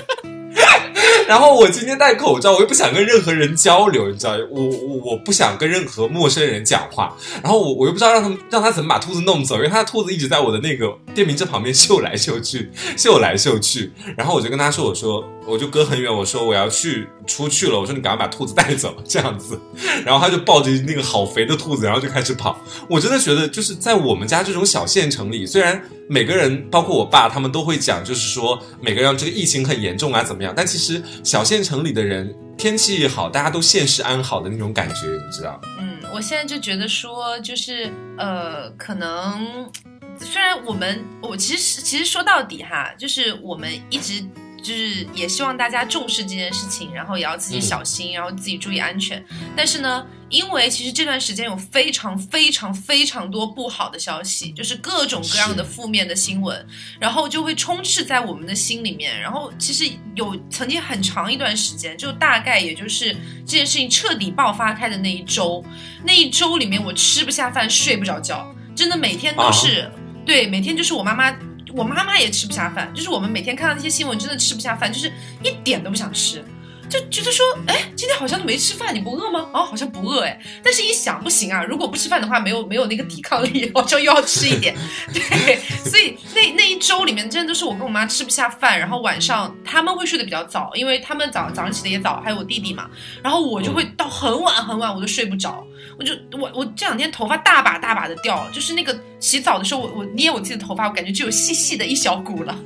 [1.28, 7.14] 然后我今天戴口罩，我又不想跟任何人交流，你知道，我我我不想跟任何陌生人讲话。
[7.42, 13.92] 然后我我又不知道让他们让他怎么把兔子弄走，因为他的兔子一直在我的那个电瓶车旁边嗅来嗅去，嗅来嗅去。
[14.16, 19.60] 然后我就跟他说，我说我就隔很远，我说我要去出去了，我说你赶快把兔子带走，这样子。
[20.06, 22.58] 然后他就抱着那个好肥的兔子，然后就开始跑。
[22.88, 31.02] 我真的觉得就是在我们家这种小县城里，虽然每个人包括我爸他们都会讲，就是说每个人这个疫情很严重啊怎么样，但其实。
[31.24, 35.60] 小县城里的人天气好，大家都现世安好的那种感觉，你知道？
[35.78, 39.70] 嗯，我现在就觉得说，就是呃，可能
[40.18, 44.24] 虽然我们我其实其实说到底哈，就是我们一直。
[44.60, 49.24] 就是也希望大家重视这件事情，然后也要自己小心，然后自己注意安全。
[49.56, 56.66] 但是呢，因为其实这段时间有非常非常非常多不好的消息，就是各种各样的负面的新闻，
[56.98, 59.20] 然后就会充斥在我们的心里面。
[59.20, 63.12] 然后其实有曾经很长一段时间，就大概也就是
[63.46, 65.64] 这件事情彻底爆发开的那一周，
[66.04, 66.78] 那一周里面。
[66.84, 69.90] 我吃不下饭，睡不着觉，真的每天都是
[70.24, 71.34] 对，每天就是我妈妈。
[71.74, 75.12] 我妈妈也吃不下饭，就是我们每天看到那些新闻，真的吃不下饭，就是
[75.44, 76.42] 一点都不想吃，
[76.88, 79.48] 就觉得说，哎，今天好像都没吃饭，你不饿吗？
[79.52, 84.74] 哦，好像不饿哎，但是一想不行啊，如果不吃饭的话，没有没有那个抵抗力，好像又要吃一点，
[85.12, 92.88] 对，所以那那一周里面，真的都是我跟我妈吃不下饭，然后晚上他们会睡得比较早，因为他们早早上起的也早，还有我弟弟嘛，
[93.22, 95.64] 然后我就会到很晚很晚，我都睡不着。
[95.98, 102.56] 我就我我这两天头发大把大把的掉，就是那个洗澡的时候，我我捏我自己的头发，我感觉就有细细的一小股了。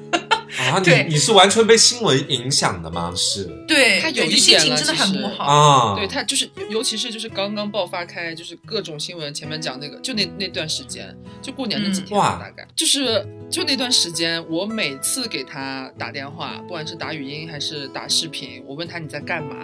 [0.70, 3.12] 啊，你你是完全被新闻影响的吗？
[3.16, 5.96] 是，对，他有心情真的很不好啊。
[5.96, 19.56] 对他就是，尤其是就是刚刚爆发开，就是各种新闻前面讲那个，就那那段时间，就过年那几天，大概就是就那段时间，我每次给他打电话，不管是打语音还是打视频，我问他你在干嘛。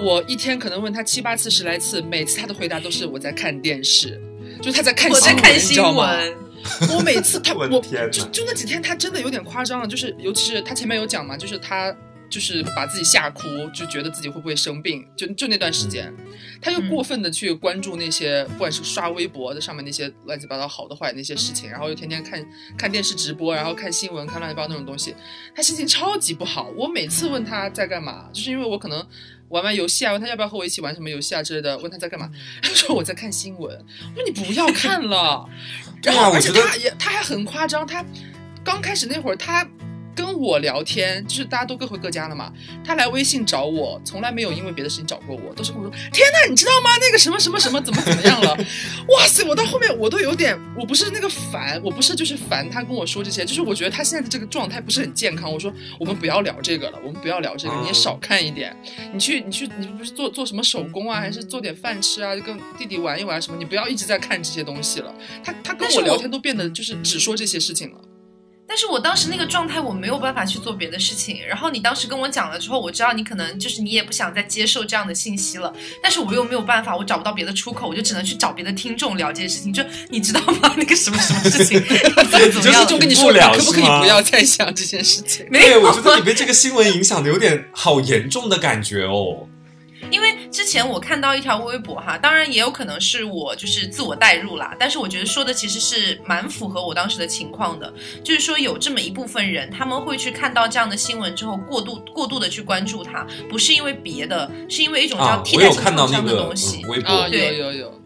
[0.00, 4.20] 我一天可能问他七八次、十来次，每次他的回答都是我在看电视，
[4.58, 6.16] 就是他在看新闻，你知道吗？
[6.94, 7.68] 我每次他 我
[8.10, 11.94] 就就那几天他真的有点夸张了，就是尤其是他前面有讲嘛，就是他。
[12.32, 13.42] 就是把自己吓哭，
[13.74, 16.10] 就觉得自己会不会生病，就就那段时间，
[16.62, 22.42] 他又过分的去关注那些，不管是刷微博的上面那些乱七八糟好的坏的那些事情，然后又天天看
[22.78, 25.14] 看电视直播，然后看新闻，看乱七八糟那种东西，
[25.54, 26.72] 他心情超级不好。
[26.74, 29.06] 我每次问他在干嘛，就是因为我可能
[29.52, 32.28] 玩玩游戏啊，问他要不要和我一起玩什么游戏啊之类的，问他在干嘛，
[32.62, 33.78] 他说我在看新闻。
[34.16, 35.48] 我说你不要看了，
[36.02, 38.04] 然后而且他也他还很夸张，他
[38.64, 39.64] 刚开始那会儿他。
[40.14, 42.52] 跟我聊天，就是大家都各回各家了嘛。
[42.84, 46.90] 他来微信找我，从来没有因为别的事情找过我，都是跟我说：“天呐，你知道吗？
[47.00, 48.56] 那个什么什么什么怎么怎么样了？”
[49.08, 55.52] 哇塞，我到后面我都有点，我不是那个烦，我不是就是烦他跟我说这些，就是我觉得他现在的这个状态不是很健康。
[55.52, 58.76] 我说我们不要聊这个了，我们不要聊这个，你也少看一点。
[59.12, 63.56] 你去你去你不是做做什么手工啊，还是做点饭吃啊，就跟弟弟玩一玩什么？
[63.58, 65.14] 你不要一直在看这些东西了。
[65.42, 67.98] 他他跟我聊天都变得就是只说这些事情了。
[68.72, 71.38] 但是我当时那个状态，我没有办法去做别的事情。
[71.46, 75.70] 然后你当时跟我讲了之后，我知道你可能就是你也不想再接受这样的信息了。
[76.02, 79.70] 但是我又没有办法，我找不到别的出口，我就只能去找别的听众聊这件事情。
[79.70, 80.72] 就你知道吗？
[80.78, 82.86] 那个什么什么事情， 怎么怎么样？
[82.86, 85.46] 就跟你说，可不可以不要再想这件事情？
[85.50, 89.48] 没有，我觉得 你被这个新闻影响的有点好严重的感觉哦。
[90.10, 106.84] 因为之前我看到一条微博哈，当然也有可能是我就是自我代入啦，但是我觉得说的其实是蛮符合我当时的情况的，就是说有这么一部分人，他们会去看到这样的新闻之后，过度过度的去关注它，不是因为别的，是因为一种叫替代性创伤的东西。
[106.86, 108.00] 微博有有有，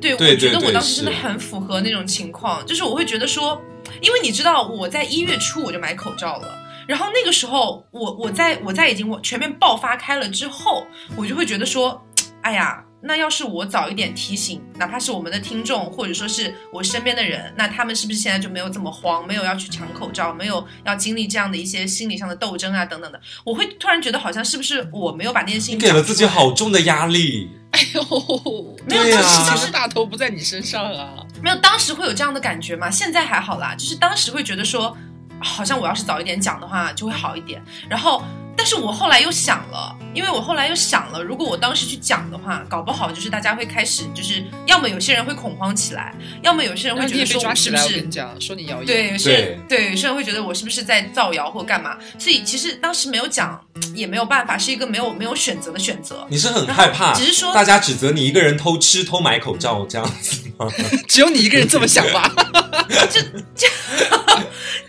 [0.00, 3.60] 对，我觉得我当时真的很符合那种情况，就是我会觉得说，
[4.00, 6.65] 因为你知道我在一月初我就买口罩了。
[6.86, 12.02] 然后那个时候，我我在我在已经我全面爆发开了之后，我就会觉得说，
[12.42, 12.82] 哎呀。
[13.02, 23.20] 那要是我早一点提醒，哪怕是我们的听众，或者说是我身边的人，那他们是不是现在就没有这么慌，没有要去抢口罩，没有要经历这样的一些心理上的斗争啊，等等的？
[23.44, 27.48] 我会突然觉得，好像是不是我没有把那些事情给了自己好重的压力。
[27.70, 31.24] 哎呦，没有，当时就是其实大头不在你身上啊。
[31.42, 32.90] 没有，当时会有这样的感觉嘛？
[32.90, 34.96] 现在还好啦，就是当时会觉得说，
[35.40, 37.62] 好像我要是早一点讲的话就会好一点。
[37.88, 38.22] 然后，
[38.56, 48.86] 但是我后来又想了，因为我后来又想了，如果我当时去讲的话，搞不好就是大家会开始就是，要么有些人会恐慌起来，要么有些人会觉得说是不是跟你讲，说你谣言。
[48.86, 53.62] 对，有些人对有些人会觉得我是不是在造谣或干嘛，所以其实当时没有讲
[53.94, 56.26] 也没有办法，是一个没有没有选择的选择。
[56.30, 60.66] 你是很害怕，只是说大家指责你一个人偷吃、偷买口罩这样子吗？
[61.06, 62.32] 只有你一个人这么想吧？
[63.10, 63.20] 就
[63.54, 63.68] 就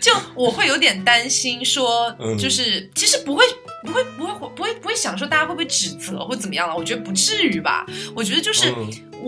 [0.00, 3.44] 就我会有点担心说，嗯就是其实不会。
[3.84, 6.76] 不会，不会，不会，不会想说大家会不会指责或怎么样了？
[6.76, 7.86] 我觉得不至于吧。
[8.14, 8.74] 我觉得就是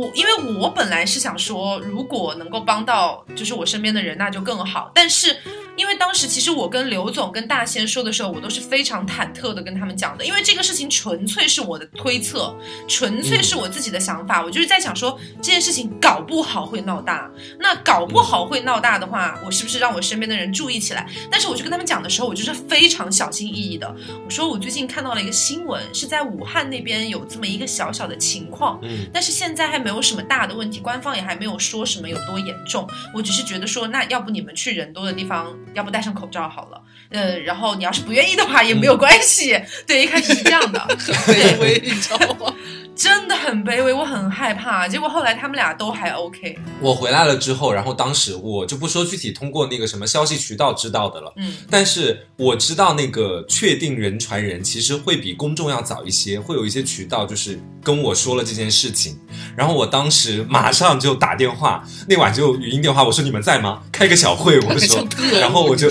[0.00, 4.90] 我，因为我本来是想说，如果能够帮到就是我身边的人，那就更好。
[4.94, 5.36] 但是
[5.76, 12.54] 因为当时其实我跟刘总跟大仙说的时候，我都是非常忐忑的跟他们讲的，因为这个事情纯粹是我的推测，
[12.88, 14.42] 纯粹是我自己的想法。
[14.42, 21.06] 我就是在想说，这件事情搞不好会闹大，那搞不好会闹大的话，我是不是让我身边的人注意起来？
[21.30, 23.94] 但是我去跟他们讲的时候，我就是非常小心翼翼的。
[24.24, 32.88] 我说我最近看到了一个新闻，是在武汉那边有这么一个小小的情况，嗯，但是现在还没有什么大的问题，官方也还没有说什么有多严重。
[33.14, 36.82] 我只是觉得说，那要不你们去人多的地方，要不戴上口罩好了。
[37.10, 39.60] 呃，然后你要是不愿意的话也没有关系。
[39.86, 40.78] 对，一开始是这样的，
[41.26, 42.54] 卑微，你知道吗？
[43.00, 44.86] 真的很卑微，我很害怕。
[44.86, 46.58] 结果后来他们俩都还 OK。
[46.82, 59.18] 我回来了之后，然后当时我就不说具体通过那个什么消息渠道知道的了，嗯，但是我知道那个确定人传人其实会比公众要早一些，会有一些渠道就是跟我说了这件事情，
[59.56, 63.80] 然后我当时马上就打电话，那晚就语音电话，我说你们在吗？
[63.90, 65.06] 开个小会，我说
[65.40, 65.88] 然后我就？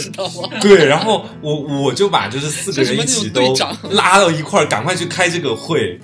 [0.62, 3.42] 对，然后我我就把就是四个人一起都
[3.90, 6.00] 拉到一块儿，赶快去开这个会。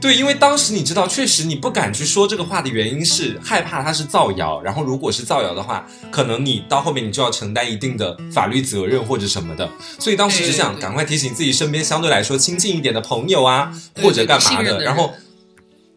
[0.00, 9.68] 对，因为当时你知道，确实你不敢去说这个话的原因是害怕它是造谣，然后如果是造谣的话，可能你到后面你就要承担一定的法律责任或者什么的。
[9.98, 15.25] 所以当时只想赶快提醒自己身边相对来说亲近一点的朋友啊，或者干嘛的，然后人。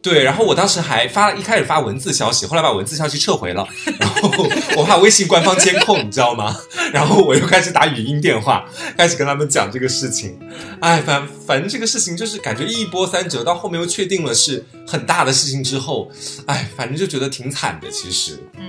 [0.01, 3.67] 对，然后我当时还发一开始发文字消息，后来把文字消息撤回了，
[3.99, 6.55] 然后我怕微信官方监控，你知道吗？
[6.93, 8.65] 然后我又开始打语音电话，
[8.97, 10.39] 开始跟他们讲这个事情。
[10.79, 16.09] 哎，反反正这个事情就是感觉一波三折，到后面又确定了是很大的事情之后，
[16.45, 17.91] 哎，反正就觉得挺惨的。
[17.91, 18.63] 其实，嗯，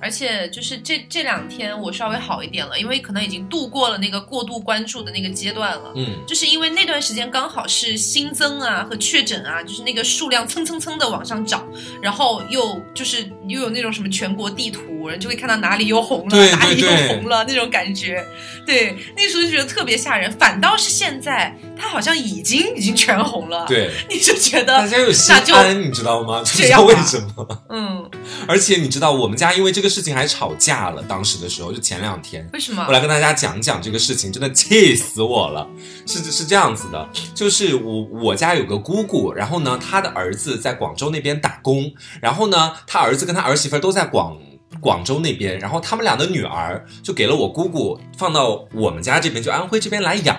[0.00, 5.92] 而且就是这这两天我稍微好一点了，因为可能已经度过了那个过度关注的那个阶段了。
[5.96, 11.66] 嗯，就是因为那段时间刚好是新增啊和确诊啊，就是那个数量蹭蹭蹭的往上涨，
[12.02, 18.24] 然后又就是又有那种什么全国地图，人就会看到哪里又红了，哪里又红了那种感觉。
[18.66, 20.30] 对，那时候就觉得特别吓人。
[20.32, 26.42] 反倒是现在，它好像已经已经全红了。，对， 你就觉得大家有心安，你知道吗？
[26.44, 27.64] 知道为什么。
[27.70, 28.10] 嗯，
[28.46, 32.48] 而且你知道，我们家因为这个事情还吵架了，当时的时候就前两天。
[32.52, 32.92] 为什么我？
[32.92, 35.68] 来跟大家讲讲这个事情，真的气死我了。
[36.06, 44.36] 是是这样子的，就是我我家有个姑姑，然后呢，她的儿子在广州那边打工，然后呢，他儿子跟他儿媳妇都在广。
[44.80, 50.36] 广州那边，然后他们俩的女儿就给了我姑姑放到我们家这边，就安徽这边来养。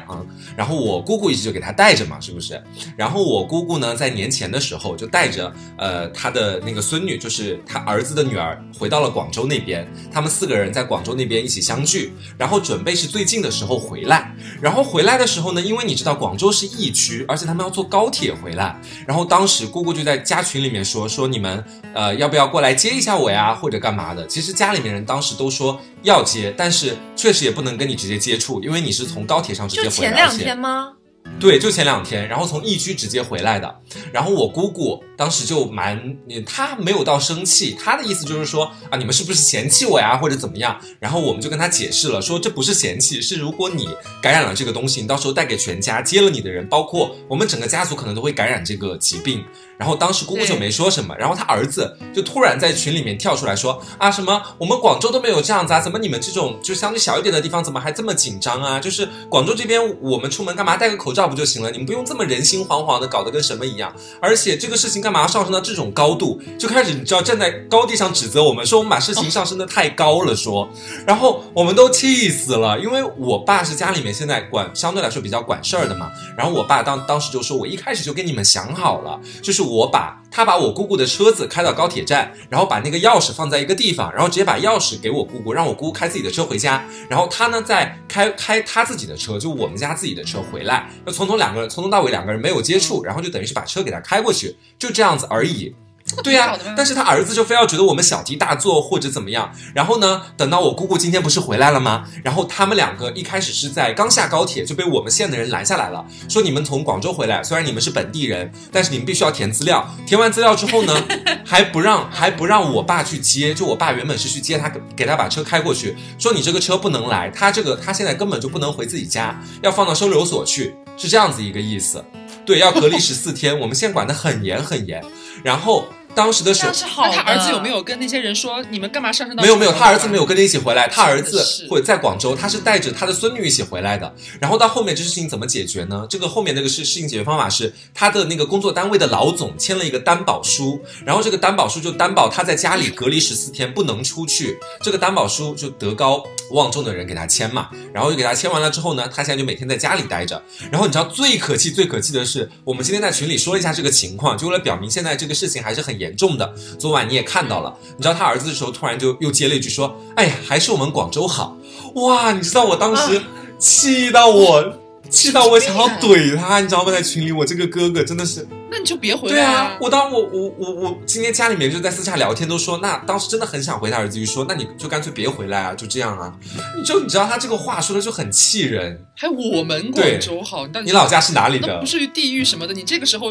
[0.56, 2.62] 然后我姑姑一直就给他带着嘛，是不是？
[2.95, 9.88] 然后我姑姑呢，在年前的时候就带着呃她的那个孙女，就是她儿子的女儿，回到了广州那边。
[10.12, 14.34] 他们四个人在广州那边一起相聚，然后准备是最近的时候回来。
[14.62, 18.80] 然后回来的时候呢，因为你知道广州是疫区，而且他们要坐高铁回来。
[19.06, 24.26] 然后当时姑姑就在家群里面说说你们呃要不要过来接一下我呀，或者干嘛的？
[24.27, 30.93] 其实家里面人当时都说要接，但是确实也不能跟你直接接触，因为你是从高铁上直接回来，前两天吗？
[31.41, 33.81] 对，就前两天，然后从疫区直接回来的。
[34.13, 40.79] 然后我姑姑当时就蛮，她没有到生气，她的意思就是说啊，你们是不是嫌弃我呀，或者怎么样？
[40.99, 43.89] 然后我们就跟她解释了，说这不是嫌弃，是如果你
[44.21, 49.43] 感染了这个东西，你到时候带给全家，接了你的人，包括我们整个家族可能都会感染这个疾病。
[49.77, 58.79] 然后当时姑姑就没说什么，然后他儿子就突然在群里面跳出来说啊什么我们广州都没有这样子啊，怎么你们这种就相对小一点的地方怎么还这么紧张啊？
[58.79, 61.69] 就是广州这边我们出门干嘛戴个口罩不就行了？
[61.71, 63.93] 你们不用这么人心惶惶的搞得跟什么一样？
[64.19, 66.41] 而且这个事情干嘛要上升到这种高度？
[66.57, 70.67] 就开始你知道站在高地上指责我们，说我们把事情上升的太高了，说，
[71.05, 95.76] 然后我们都气死了，因为我爸是家里面现在管相对来说比较管事儿的嘛，然后我爸当当时就说，我一开始就跟你们想好了，就是我把他把我姑姑的车子开到高铁站，然后把那个钥匙放在一个地方，然后直接把钥匙给我姑姑，让我姑姑开自己的车回家，然后他呢再开开他自己的车，就我们家自己的车回来，就从头两个人从头到尾两个人没有接触，然后就等于是把车给他开过去，就这样子而已。
[96.24, 102.05] 对呀、但是他儿子就非要觉得我们小题大做或者怎么样，然后呢，等到我姑姑今天不是回来了吗？
[102.24, 110.93] 然后他们两个一开始是在刚下高铁就被我们县的人拦下来了，说你们从广州回来，虽然你们是本地人，但是你们必须要填资料，填完资料之后呢，
[111.45, 122.03] 还不让还不让我爸去接，就我爸原本是去接他，给给他把车开过去，说你这个车不能来，他这个他现在根本就不能回自己家，要放到收留所去，是这样子一个意思。
[122.45, 125.03] 对，要隔离十四天，我们县管得很严很严。
[125.43, 125.86] 然后
[126.18, 134.11] 当时的时候，他儿子有没有跟那些人说你们干嘛上升到没有没有，他儿子没有跟着一起回来，他儿子会在广州，他是带着他的孙女一起回来的。
[134.41, 136.07] 然后到后面这事情怎么解决呢？
[136.09, 150.41] 这个后面那个事事情解决方法是他的那个工作单位的老总签了一个担保书，然后这个担保书就担保他在家里隔离十四天不能出去，这个担保书就德高望重的人给他签嘛，然后就给他签完了之后呢，他现在就每天在家里待着。
[150.72, 156.53] 然后你知道最可气最可气的是，我们今天在群里说了一下这个情况，就为了表明现在这个事情还是很严重的。
[156.78, 161.58] 昨晚你也看到了，你知道他儿子的时候突然就又接了一句说：“哎呀，还是我们广州好。”
[161.95, 163.22] 哇，你知道我当时
[163.58, 164.74] 气到我。
[165.10, 166.91] 气到我想要怼他，你知道吗？
[166.91, 176.36] 在群里，我这个哥哥真的是，那你就别回对来啊，我当我我我我今天家里面就在私下聊天，都说那当时真的很想回他儿子就说，那你就干脆别回来啊，就这样啊。
[176.76, 179.01] 你就你知道他这个话说的就很气人。
[179.16, 181.86] 还我们广州好，但你老家是哪里的那不？
[181.86, 183.28] 至于地狱什么的，你这个时候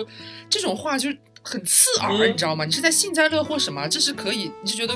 [0.48, 2.64] 这种话就是很刺耳，嗯你知道吗？
[2.64, 3.86] 你是在幸灾乐祸什么？
[3.88, 4.94] 这是可以，你是觉得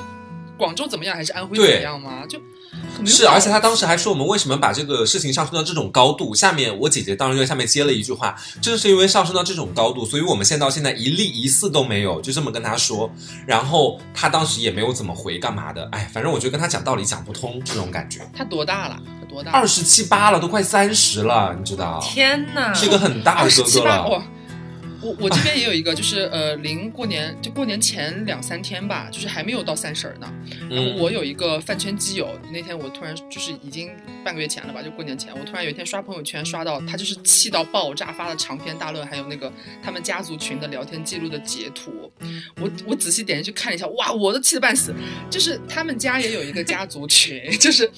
[0.57, 2.23] 广州怎么样，还是安徽怎么样吗？
[2.27, 2.37] 就
[3.05, 6.35] 是，而且他当时还说我们为什么把这个事情上升到这种高度。
[6.35, 13.09] 下面我姐姐当时就在下面接了一句话，正是因为上升到这种高度，所以我们县到现在一例一次都没有，就这么跟他说。
[13.47, 15.87] 然后他当时也没有怎么回，干嘛的？
[15.91, 18.19] 哎，反正我觉得跟他讲道理讲不通，这种感觉。
[18.35, 18.99] 他多大了？
[19.19, 19.51] 他多大？
[19.51, 21.99] 二十七八了，都快三十了，你知道？
[22.01, 22.73] 天哪！
[22.73, 24.23] 是一个很大的哥哥了。
[25.01, 25.09] 哇！
[25.09, 30.31] 我我这边也有一个，就是呃，临过年就过年前两三天吧，就是还没有到三十儿呢。
[30.69, 33.89] 然后嗯，我有一个饭圈基友，那天我突然就是已经
[34.23, 39.51] 半个月前了吧，就过年前，我突然有一天刷朋友圈刷到他就是气到爆炸，发了长篇大论，还有那个
[39.83, 42.11] 他们家族群的聊天记录的截图。
[42.59, 44.93] 我我仔细点进去看了一下，哇，我都气得半死。
[45.29, 47.89] 就是他们家也有一个家族群， 就是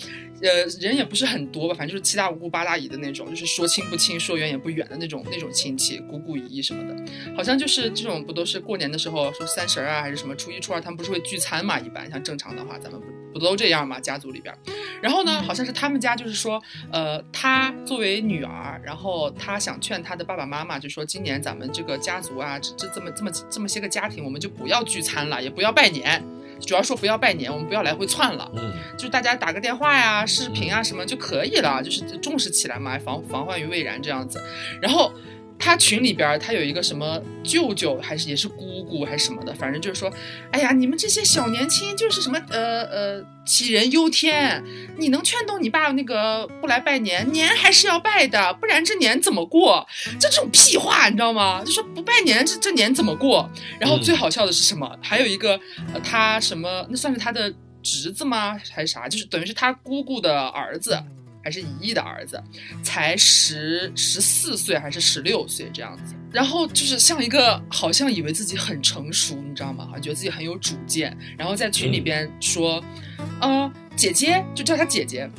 [0.44, 7.34] 呃人也不是很多吧，反正就是七大姑八大姨的那种，就是说亲不亲，说远也不远的那种那种亲戚，姑姑姨姨什么的。
[7.36, 11.80] 好像就是这种，不都是过年的时候说三十儿啊，还是什么初一初二，他们不是会聚餐嘛？
[11.80, 14.00] 一般像正常的话，咱们不不都这样嘛？
[14.00, 14.54] 家族里边，
[15.02, 26.24] 然后呢，好像是他们家就是说，呃，她作为女儿，然后她想劝她的爸爸妈妈，就说今年咱们这个家族啊，这这这么这么这么些个家庭，我们就不要聚餐了，也不要拜年。
[26.66, 34.42] 主要说不要拜年，我们不要来回窜了，嗯，就是大家打个电话呀、视频啊什么就可以了，就是重视起来嘛，防防患于未然这样子。
[34.82, 35.12] 然后
[35.64, 40.12] 他群里边儿他有一个什么舅舅，还是也是姑姑还是什么的，反正就是说，
[40.52, 44.62] 哎呀，你们这些小年轻就是什么呃呃杞人忧天，
[44.98, 49.88] 你能劝动你爸那个不来拜年，年还是要拜的，不然这年怎么过？
[50.20, 51.64] 就这种屁话，你知道吗？
[51.64, 53.50] 就说不拜年，这这年怎么过？
[53.80, 55.00] 然后嗯最好笑的是什么？
[55.02, 55.58] 还有一个
[55.94, 57.50] 呃，他什么那算是他的
[57.82, 58.60] 侄子吗？
[58.70, 59.08] 还是啥？
[59.08, 61.02] 就是等于是他姑姑的儿子。
[61.44, 62.42] 还是姨姨的儿子，
[62.82, 69.86] 才十十四岁还是十六岁这样子，然后就是像一个好像以为自己很成熟，你知道吗？
[69.86, 72.84] 好像觉得自己很有主见，然后在群里边说，
[73.42, 75.30] 呃，姐姐就叫她姐姐，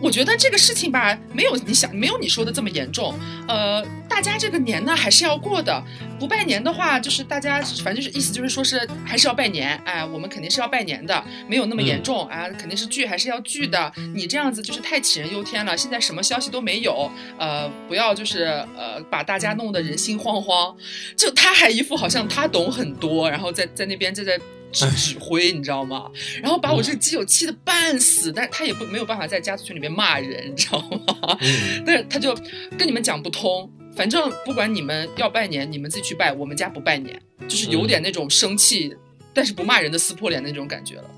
[0.00, 3.14] 我觉得这个事情吧，没有你想没有你说的这么严重，
[3.48, 5.82] 呃，大家这个年呢还是要过的，
[6.18, 13.92] 不拜年的话，就是大家反正就是意思就是说是还是要拜年，哎，我们肯定是要拜年的，没有那么严重、啊，肯定是聚还是要聚的。
[14.14, 18.44] 你这样子就是太杞人忧天了，现在什么消息都没有，呃，不要就是
[18.76, 20.74] 呃把大家弄得人心惶惶。
[21.16, 24.38] 就他还一副好像他懂很多，然后在在那边就在。
[24.76, 26.10] 指指挥，你知道吗？
[26.42, 31.38] 然后把我这个基友气得半死，但是他也不没有办法在家族群里面骂人，你知道吗？
[31.40, 32.36] 嗯 但是他就
[32.76, 37.18] 跟你们讲不通，反正不管你们要拜年，你们自己去拜，我们家不拜年。
[37.48, 38.94] 就是有点那种生气，
[39.32, 41.10] 但是不骂人的撕破脸那种感觉了。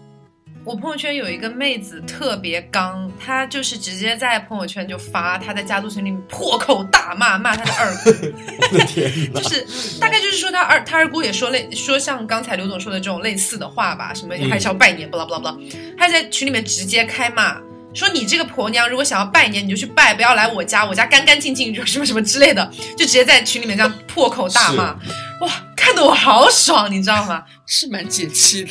[0.68, 8.10] 我朋友圈有一个妹子特别刚，她就是直接在朋友圈就发她在家族群里面破口大骂，骂她的二姑，
[8.74, 9.32] 我的天！
[9.32, 15.56] 就是大概就是说她二她二姑也说类说像刚才刘总说的这种类似的话吧，什么嗯还是要拜年，巴拉巴拉巴拉，
[15.96, 17.56] 她在群里面直接开骂。
[17.94, 24.92] 说你这个婆娘，如果想要拜年，你就去拜，不要来我家，我家干干净净，就什么什么之类的，就直接在群里面这样破口大骂，
[25.40, 27.42] 哇，看得我好爽，你知道吗？
[27.64, 28.70] 是蛮解气的。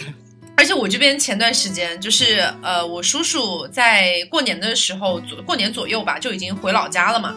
[0.58, 7.36] 而且我这边前段时间就是呃，我叔叔在过年的时候，左过年左右吧，就已经回老家了嘛。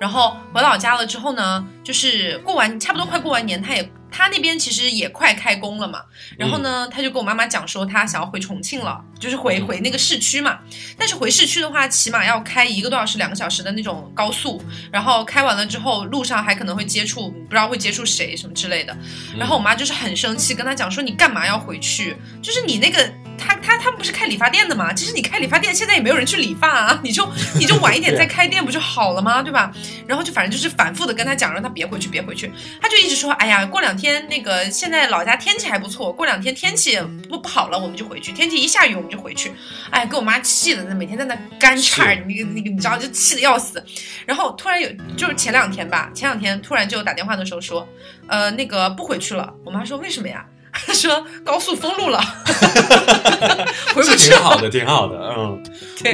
[0.00, 6.02] 然后回老家了之后呢，就是过完差不多快过完年，他也他那边其实也快开工了嘛。
[6.38, 10.58] 然后呢，他就跟我妈妈讲说，他想要回重庆了，就是回回那个市区嘛。
[10.98, 18.96] 但是回市区的话，起码要开一个多小时、两个小时的那种高速，然后开完了之后，路上还可能会接触，不知道会接触谁什么之类的。
[19.38, 22.16] 然后我妈就是很生气，跟他讲说：“你干嘛要回去？
[22.42, 24.92] 就是你那个他他他们不是开理发店的吗？
[24.92, 29.42] 其实你开理发店，现在也没有人去理发啊， 你就你就晚一点 再开店不就好了吗？
[29.42, 29.72] 对吧？
[30.06, 32.52] 然后就反正就是反复的跟他讲，让他别回去，别回去。
[32.80, 36.98] 他就一直说：哎呀，过两天那个现在老家天气还不错，过两天天气
[37.28, 38.32] 不不好了，我们就回去。
[38.32, 39.52] 天气一下雨我们就回去。
[39.90, 43.82] 哎，给我妈气的，那每天在那干叉儿，那个那个你知道，就气的要死。
[44.26, 47.86] 然后突然有，就是前两天吧，前两天突然就打电话的时候说，
[48.26, 49.52] 呃，那个不回去了。
[49.64, 50.44] 我妈说为什么呀？
[50.72, 52.18] 她说高速封路了，
[53.94, 54.36] 回不这去了。
[54.36, 55.62] 挺好的，挺好的，嗯。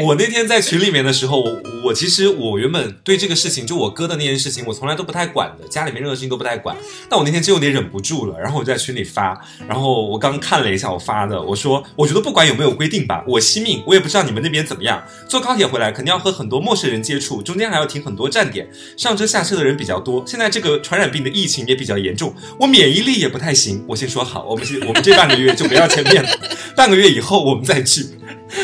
[0.03, 6.77] 我那天在群里面的时候，我我其实我原本对这个事情，就我哥的那件事情，我从来都不太管的，家里面任何事情都不太管。
[7.09, 15.03] 但我那天真有点忍不住了，然后我就在群里发，然后我刚看了一下我发的，我说我觉得不管有没有规定吧，我惜命，我也不知道你们那边怎么样。
[15.27, 20.23] 坐高铁回来肯定要和很多陌生人接触，中间还要停很多站点，上车下车的人比较多。
[20.27, 23.83] 现在这个传染病的疫情也比较严重，我免疫力也不太行。
[23.89, 26.31] 我先说好，我们是我们这半个月就不要见面了，
[26.75, 28.07] 半个月以后我们再聚。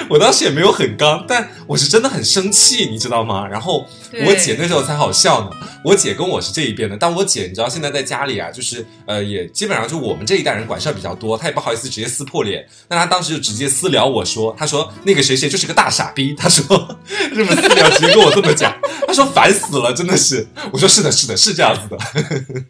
[0.08, 3.46] 我当时也没有很刚，但我是真的很生气，你知道吗？
[3.46, 3.86] 然后
[4.26, 5.50] 我姐那时候才好笑呢。
[5.84, 16.98] 我姐跟我是这一边的，但我姐你知道现在在家里啊，就是呃也基本上就我们这一代人管事儿比较多，她也不好意思直接撕破脸，那她当时就直接私聊我说，她说那个谁谁就是个大傻逼，她说
[17.34, 18.74] 这么私聊直接跟我这么讲，
[19.06, 20.46] 她说烦死了，真的是。
[20.72, 22.64] 我说是的，是的，是这样子的。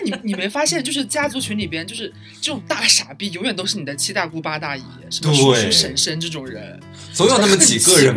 [0.00, 6.80] 哎，你你没发现，就是家族群里边，就是这种大傻逼，永远都是你的七大姑八大姨，什么叔叔婶婶这种人，
[7.12, 8.14] 总有那么几个人。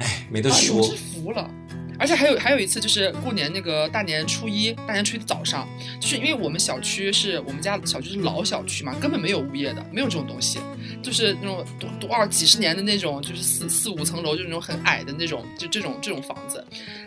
[0.00, 0.96] 哎，没得说我真。
[0.96, 1.50] 服了。
[1.98, 5.68] 而且还有还有一次，就是过年那个大年初一，大年初一的早上，
[6.00, 10.58] 就是因为我们小区是我们家小区是老小区嘛，根本没有物业的，没有这种东西，
[11.02, 16.64] 就是那种多多少几十年的那种，就是四四五层楼，就那种很矮的那种，就这种这种房子，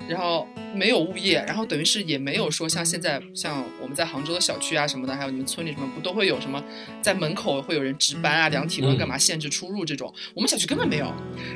[0.10, 6.62] 然后没有物业，然后等于是也没有说像现在像我们在杭州的小区啊什么的，还有你们村里什么不都会有什么
[7.02, 11.14] 在门口会有人值班啊、量体温嗯干嘛、限制出入这种，我们小区根本没有。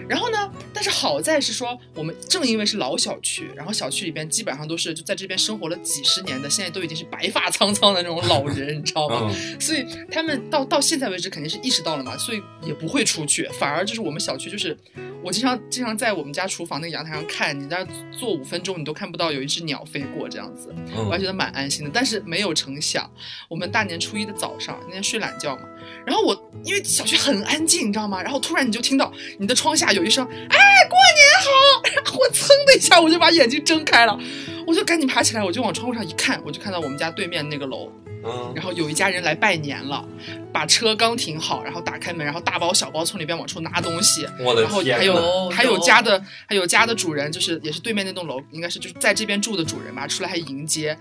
[0.07, 3.24] 然后呢，但是好在是说我们正因为是老小区，
[3.55, 9.29] 然后小区里边基本上都是就在这边生活了几十年的，现在都已经是白发苍苍的那种老人，你知道吗？
[9.33, 14.77] 嗯，所以他们到到现在为止肯定是意识到了嘛，所以也不会出去，反而就是我们小区就是，
[15.23, 21.91] 我经常经常在我们家厨房那个阳台上看，你在那坐五分钟你都看不到有一只鸟飞过这样子，我还嗯觉得蛮安心的。
[21.93, 23.09] 但是没有成想，
[23.49, 25.63] 我们大年初一的早上那天睡懒觉嘛，
[26.05, 28.21] 然后我因为小区很安静，你知道吗？
[28.21, 30.57] 然后突然你就听到你的窗下有一声“哎，
[30.89, 31.49] 过年好”，
[31.95, 34.17] 然后我噌的一下我就把眼睛睁开了，
[34.65, 37.91] 我就赶紧爬起来，我就往窗户上一看，我就看到我们家对面那个楼。
[38.27, 40.03] 嗯，然后有一家人来拜年了，
[40.51, 50.97] 把车刚停好，然后打开门，然后大包小包从里边往出拿东西，我的然后天，还有有还有有家的还有家的主人，就是也是对面那栋楼，应该是就是在这边住的主人吧，出来还迎接。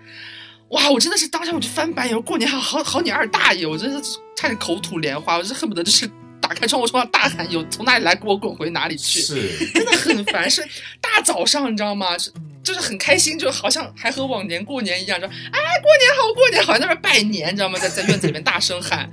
[0.71, 0.91] 哇！
[0.91, 6.11] 我真的是当下我就翻白眼，我过年还好好你二大爷，我真是差点口吐莲花，我真恨不得就是
[6.47, 10.63] 打开窗户冲他大喊：“有从哪里来，给我滚回哪里去！”是， 真的很烦，是
[11.01, 12.19] 大早上你知道吗？
[12.19, 12.31] 是
[12.63, 17.79] 就是很开心，就好像还和往年过年一样，说哎过年好过年好，在那边拜年，你知道吗？
[17.79, 19.11] 在在院子里面大声喊，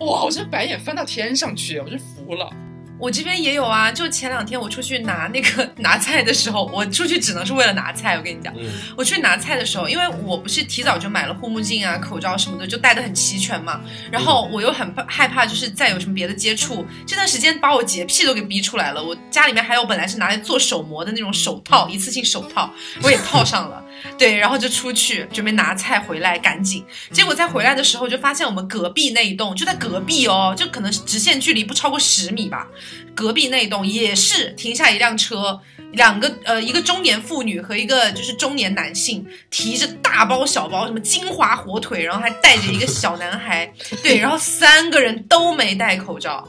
[0.00, 0.24] 哇！
[0.24, 2.50] 我这白眼翻到天上去，我就服了。
[2.98, 8.16] 我这边也有啊，就前两天我出去拿那个 拿菜的时候，我出去只能是为了拿菜。
[8.16, 13.80] 我跟你讲，嗯我去拿菜的时候，因为我不是提早就买了护目镜啊、口罩什么的，就戴的很齐全嘛。
[14.10, 16.86] 然后我又很怕害怕，就是再有什么别的接触。
[17.06, 19.02] 这段时间把我洁癖都给逼出来了。
[19.02, 22.72] 我家里面还有本来是拿来做手膜的那种手套，一次性手套，
[23.02, 23.84] 我也套上了。
[24.18, 26.84] 对，然后就出去准备拿菜回来，赶紧。
[27.10, 32.66] 结果在回来的时候就发现我们隔壁那一栋就在隔壁哦，就可能直线距离不超过十米吧。
[33.14, 35.60] 隔壁那一栋也是停下一辆车，
[35.92, 43.72] 两个呃一个中年妇女和一个就是中年男性提着大包小包，什么金华火腿，然后还带着一个小男孩，
[44.02, 46.46] 对，然后三个人都没戴口罩。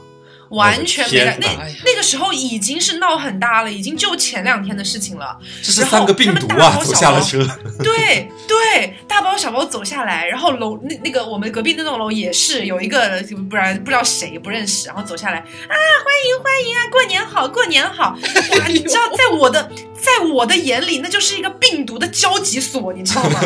[0.50, 1.48] 完全没戴，那
[1.84, 5.36] 那个时候已经是闹很大了，已经就前两天的事情了。
[5.62, 6.78] 这是三个病毒啊！
[6.84, 7.38] 走下了车，
[7.82, 15.44] 对对，大包小包走下来，然后楼那那个我们隔壁那栋楼也是有一个，不然不知道谁不认识，然后走下来啊，
[16.04, 18.16] 欢迎欢迎啊，过年好，过年好！
[18.58, 19.70] 哇，你知道在我的。
[19.98, 23.40] 在我的眼里，那就是一个病毒的交集所，你知道吗？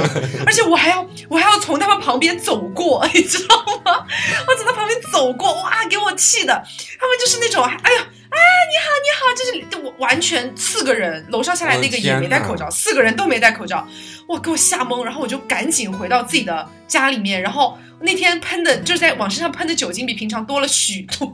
[0.44, 4.04] 而且我还要，我还要从他们旁边走过，你知道吗？
[4.46, 6.62] 我从他旁边走过，哇，给我气的！
[7.00, 8.38] 他们就是那种，哎呀，啊，
[8.68, 13.86] 你好，你好，就是我完全四个人，楼上下来那个也没戴口罩，四个人都没戴口罩，
[14.28, 17.78] 哇，给我吓懵，然后我就赶紧回到自己的家里面，然后。
[18.02, 21.30] 那天喷的，就是在往身上喷的酒精比平常多了许多。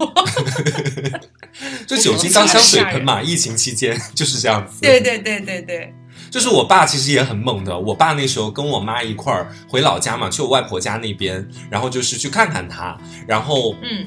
[1.86, 4.80] 就酒精当香水喷嘛，疫情期间就是这样子。
[4.82, 5.94] 对对对对对，
[6.28, 7.78] 就是我爸其实也很猛的。
[7.78, 12.98] 我爸那时候跟我妈一块儿回老家嘛，去我外婆家那边，然后就是去看看他，
[13.28, 14.04] 然后嗯。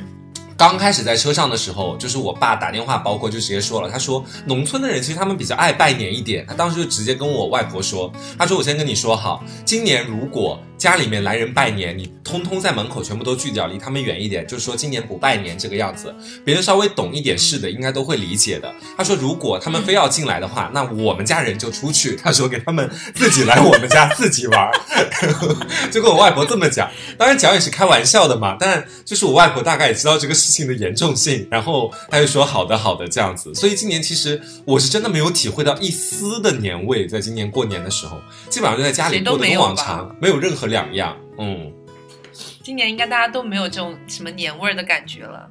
[0.60, 16.14] 刚开始在车上的时候，就是我爸打电话，包括就直接说了，他说农村的人其实他们比较爱拜年一点，他当时就直接跟我外婆说，他说我先跟你说好，今年如果家里面来人拜年，你通通在门口全部都拒掉，离他们远一点，就是说今年不拜年这个样子，
[16.44, 18.74] 别人稍微懂一点事的应该都会理解的。
[18.98, 24.72] 他说如果他们非要进来的话，那我们家人就出去，他说给他们自己来我们家自己玩，
[25.92, 30.50] 就跟我外婆这么讲，当然讲也是开玩笑的嘛，但就是我外婆大概也知道这个事。
[30.50, 38.20] 情的严重性，然后他就说好的好的这样子，所以今年其实我是真的没有体会到一丝的年味，在今年过年的时候，
[38.50, 41.18] 基本上就在家里过得跟往常没有任何两样。
[41.38, 41.72] 嗯，
[42.64, 45.50] 今年应该大家都没有这种什么年味儿的感觉了。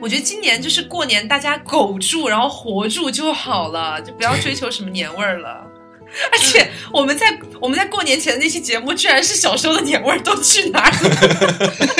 [0.00, 5.66] 我觉得今年就是过年，大家苟住然后活住就好了，就不要追求什么年味儿了。
[6.32, 10.96] 而且我们在我们在过年前的那期节目，居然是小时候的年味儿都去哪了？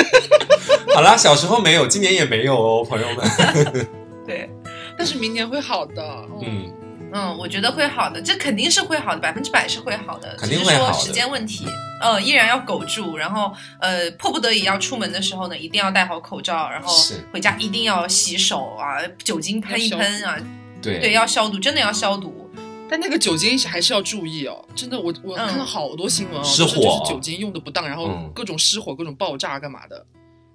[0.95, 3.87] 好啦，小时候没有，今年也没有哦，朋友们。
[4.27, 4.49] 对，
[4.97, 6.03] 但是明年会好的。
[6.43, 6.73] 嗯
[7.13, 10.93] 嗯，我觉得会好的，这肯定是会好的，百分之百是会好的，肯定会好的。
[10.95, 11.67] 时间问题，
[12.01, 16.93] 呃，依然要苟住，然后呃，迫不得已要出门的时候呢，一定要戴好口罩，然后
[17.33, 20.37] 回家一定要洗手啊，酒精喷一喷啊，
[20.81, 22.51] 对对，要消毒，真的要消毒。
[22.91, 30.07] 但那个酒精还是要注意哦，真的，我我看了好多新闻哦，失火，酒精用的不当，然后各种失火，各种爆炸，干嘛的。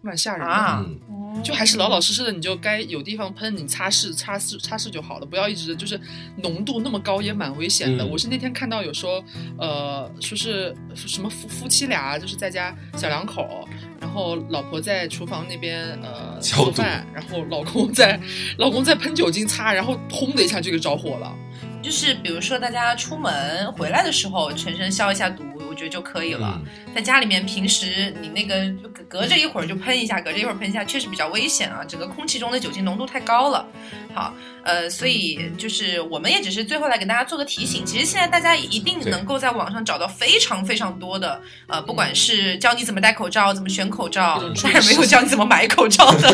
[0.01, 0.85] 蛮吓人的，
[1.41, 5.99] 就还是老老实实的，你就该有地方喷，你擦拭、擦拭、擦拭就好了，不要一直就是
[6.37, 8.05] 浓度那么高，也蛮危险的。
[8.05, 9.23] 我是那天看到有说，
[9.57, 13.67] 呃，说是什么夫夫妻俩就是在家小两口，
[13.99, 18.19] 然后老婆在厨房那边呃做饭，然后老公在
[18.57, 21.33] 老公在喷酒精擦，然后轰的一下就给着火了。
[21.81, 25.43] 就是比如说大家出门回来的时候，全身消一下毒。
[25.73, 26.61] 我觉得就可以了。
[26.93, 28.71] 在家里面，平时你那个
[29.09, 31.83] 隔着一会儿就喷一下，隔着一会儿喷一下，确实比较危险啊。
[31.83, 33.67] 整个空气中的酒精浓度太高了。
[34.13, 34.31] 好，
[34.63, 37.85] 呃，所以就是我们也只是最后来给大家做个提醒。
[37.85, 46.31] 其实现在大家一定能够在网上找到非常非常多的，呃，不管是教你怎么戴口罩、怎么选口罩，但是没有教你怎么买口罩的。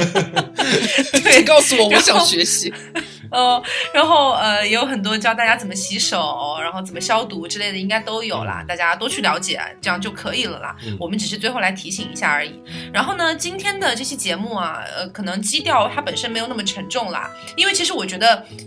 [1.23, 2.73] 对，告诉我，我想学习。
[3.31, 3.61] 呃，
[3.93, 8.65] 然后呃，也有很多教大家怎么洗手，然后怎么消毒之类的，应该都有啦。
[8.67, 10.75] 大家多去了解，这样就可以了啦。
[10.99, 12.59] 我们只是最后来提醒一下而已。
[12.91, 17.29] 然后呢，今天的这期节目啊，呃，可能基调它本身没有那么沉重啦。
[17.55, 18.18] 因为其实我觉得，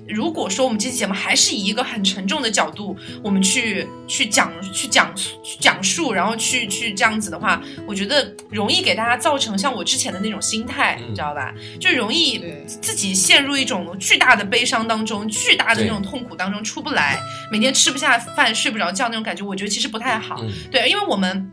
[0.06, 5.12] 如果说我们这期节目还是以一个很沉重的角度，我们去去讲、去讲、
[5.58, 11.52] 讲述，然后去去这样子的话，我觉得容易给大家造成像我之前的那种心态，你知道吧？
[11.80, 14.42] 就容易自己陷入一种巨大的。
[14.52, 17.18] 悲伤当中，巨大的那种痛苦当中出不来，
[17.50, 20.44] 每天吃不下饭、睡不着觉那种感觉，我觉得其实不太好。
[20.70, 21.50] 对，因为我们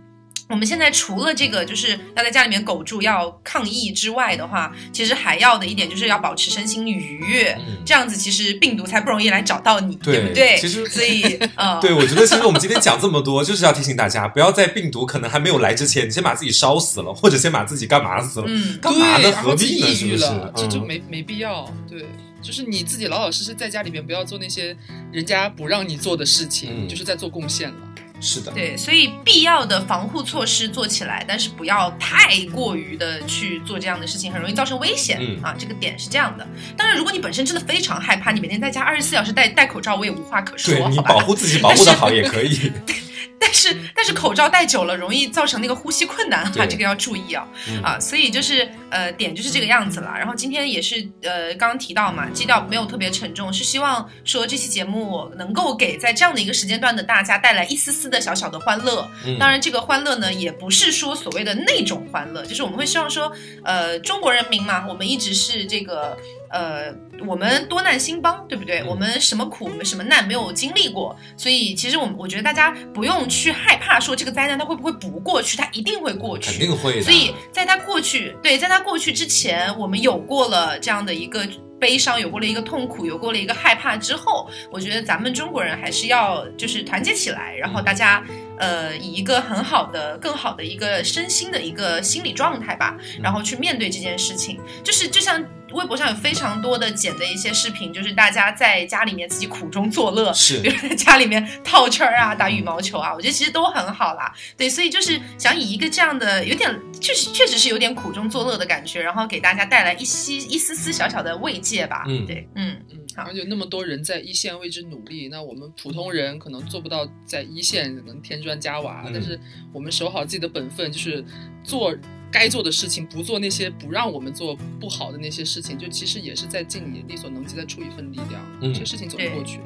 [0.50, 10.58] 我们现在除了这个就是要在家里面苟住、要抗疫之外的话，其实还要的一点就是要保持身心愉悦，这样子其实病毒才不容易来找到你，对不对？
[10.58, 18.46] 其实，所以， 呃，对我觉得其实我们今天讲这么多，就是要提醒大家，不要在病毒可能还没有来之前，你先把自己烧死了，或者先把自己干嘛死了？
[18.48, 19.32] 嗯，干嘛呢？
[19.34, 19.94] 何必呢？
[19.94, 20.26] 是不是？
[20.56, 22.04] 这就没没必要，对。
[22.42, 24.74] 就是你自己老老实实在家里面，不要做那些
[25.12, 27.76] 人家不让你做的事情，就是在做贡献了。
[28.22, 35.56] 是的，对，所以必要的防护措施做起来，但是不要太过于的去做这样的事情，很容易造成危险啊。
[35.58, 36.48] 这个点是这样的。
[36.76, 40.74] 当然，如果你本身真的非常害怕，你每天在家二十四小时戴戴口罩，我也无话可说。
[40.74, 42.72] 对你保护自己保护的好也可以。
[43.40, 47.48] 但是但是口罩戴久了容易造成那个呼吸困难哈，对 这个要注意啊。
[47.70, 47.82] 嗯。
[47.82, 50.14] 啊，所以就是呃点就是这个样子了。
[50.18, 59.10] 然后今天也是呃刚刚提到嘛，基调没有特别沉重，是希望说这期节目能够给在这样的一个时间段的大家带来一丝丝的小小的欢乐。
[59.26, 59.38] 嗯。
[59.40, 63.32] 当然，这个欢乐呢，也不是说所谓的那种欢乐，就是我们会希望说，
[63.64, 66.18] 呃，中国人民嘛，我们一直是这个，
[66.52, 66.94] 呃，
[67.28, 68.80] 我们多难兴邦，对不对？
[68.82, 77.04] 嗯我们什么苦、我们什么难没有经历过，所以其实我们我觉得大家不用去害怕说这个灾难它会不会不过去，它一定会过去，肯定会的。
[77.04, 81.48] 所以在它过去，对，在它过去之前，我们有过了这样的一个
[81.80, 88.24] 悲伤，有过了一个痛苦，有过了一个害怕之后，我觉得咱们中国人还是要就是团结起来，然后大家
[88.58, 94.60] 呃以一个很好的、更好的一个身心的一个心理状态吧，然后去面对这件事情。
[94.84, 95.44] 就是就像
[95.74, 100.60] 微博上有非常多的剪的一些视频，就是大家在家里面自己苦中作乐，是。
[100.62, 104.34] 比如在家里面套圈儿啊、打羽毛球啊，我觉得其实都很好啦。
[104.58, 112.04] 对，所以就是想以一个这样的有点确实确实是有点苦中作乐的感觉，然后给大家带来一些一丝丝小小的慰藉吧。
[112.08, 112.26] 嗯。
[112.26, 113.24] 对，嗯，嗯，好。
[113.24, 119.12] 而且那么多人在一线为之努力，那我们普通人可能做不到在一线能添砖加瓦，嗯。
[119.14, 119.40] 但是
[119.74, 121.24] 我们守好自己的本分，就是
[121.64, 121.96] 做
[122.32, 129.64] 该做的事情，不做那些不让我们做不好的那些事情，就其实也是在尽你力所能及的出一份力量，嗯这些事情总会过去的。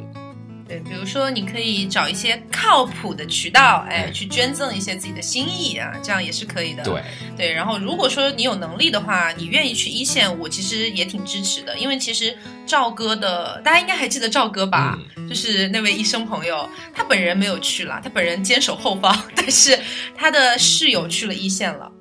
[0.66, 6.82] 对，比如说你可以找一些靠谱的渠道，哎，嗯去捐赠一些自己的心意啊，这样也是可以的。
[6.84, 7.03] 对，
[7.36, 12.34] 对，然后如果说你有能力的话，你愿意去一线，我其实也挺支持的，因为其实
[12.66, 14.97] 赵哥的，大家应该还记得赵哥吧？
[15.18, 19.78] 嗯就是那位医生朋友，他本人没有去了，他本人坚守后方， 但是
[20.16, 21.91] 他的室友去了一线了。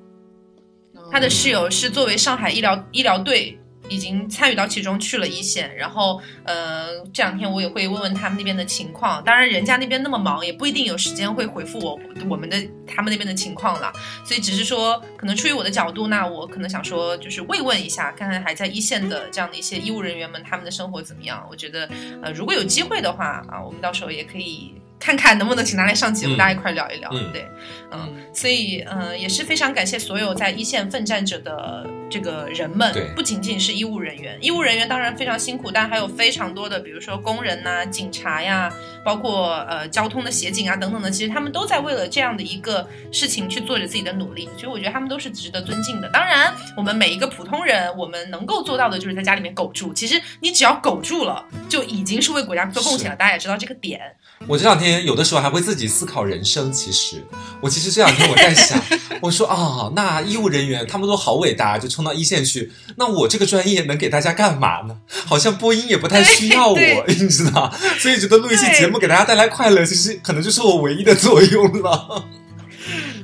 [1.13, 3.59] 他的室友是作为上海医疗医疗队。
[3.89, 9.23] 已经参与到其中去了一线，然后呃这两天我也会问问他们那边的情况。
[9.23, 12.01] 当然，人家那边那么忙，也不一定有时间会回复我
[12.31, 12.57] 我们的
[12.87, 13.93] 他们那边的情况了。
[14.25, 21.47] 所以只是说，可能出于我的角度，那我可能想说，就是慰问一下，看看还在一线的这样的一些医务人员们，他们的生活怎么样。
[21.51, 21.87] 我觉得，
[22.23, 24.73] 呃，如果有机会的话啊，我们到时候也可以
[25.03, 27.11] 看看能不能请他来上节目，嗯大家一块聊一聊。
[27.13, 27.49] 嗯对，
[27.91, 38.73] 嗯，所以呃，也是非常感谢所有在一线奋战者的这个人们对，不仅仅是医务人员，医务人员当然非常辛苦，但还有非常多的，比如说工人呐、警察呀，
[39.05, 46.09] 包括呃交通的协警啊等等的，其实他们都在为了这样的一个事情去做着自己的努力，所以我觉得他们都是值得尊敬的。
[46.11, 49.93] 当然，我们每一个普通人，我们能够做到的就是在家里面苟住。
[49.93, 53.17] 其实你只要苟住了，就已经是为国家做贡献了。
[53.17, 54.01] 大家也知道这个点。
[54.47, 56.72] 我这两天有的时候还会自己思考人生。
[56.72, 57.24] 其实，
[57.61, 58.80] 我其实这两天我在想，
[59.22, 62.70] 我说啊，那医务人员他们都好伟大，就冲到一线去。
[62.97, 64.97] 那我这个专业能给大家干嘛呢？
[65.26, 66.76] 好像播音也不太需要我，
[67.07, 67.72] 你知道？
[67.99, 72.24] 所以觉得录一期节目给大家带来快乐，其实可能就是我唯一的作用了。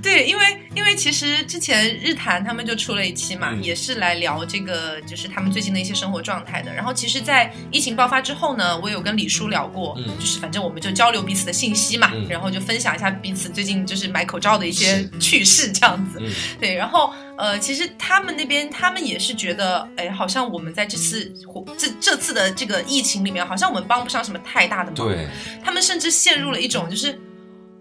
[0.03, 6.73] 对，因为因为其实之前日坛他们就出了一期嘛，嗯也是来聊这个，就是他们最近的一些生活状态的。
[6.73, 16.19] 然后其实，在疫情爆发之后呢，我有跟李叔聊过，嗯就是反正我们就交流彼此的信息嘛，嗯然后就分享一下彼此最近就是买口罩的一些趣事这样子。
[16.21, 16.31] 嗯
[16.61, 21.33] 对，然后呃，其实他们那边他们也是觉得，哎，好像我们在这次
[21.77, 25.09] 这这次的这个疫情里面，好像我们帮不上什么太大的忙。
[25.09, 25.27] 对，
[25.65, 27.19] 他们甚至陷入了一种就是。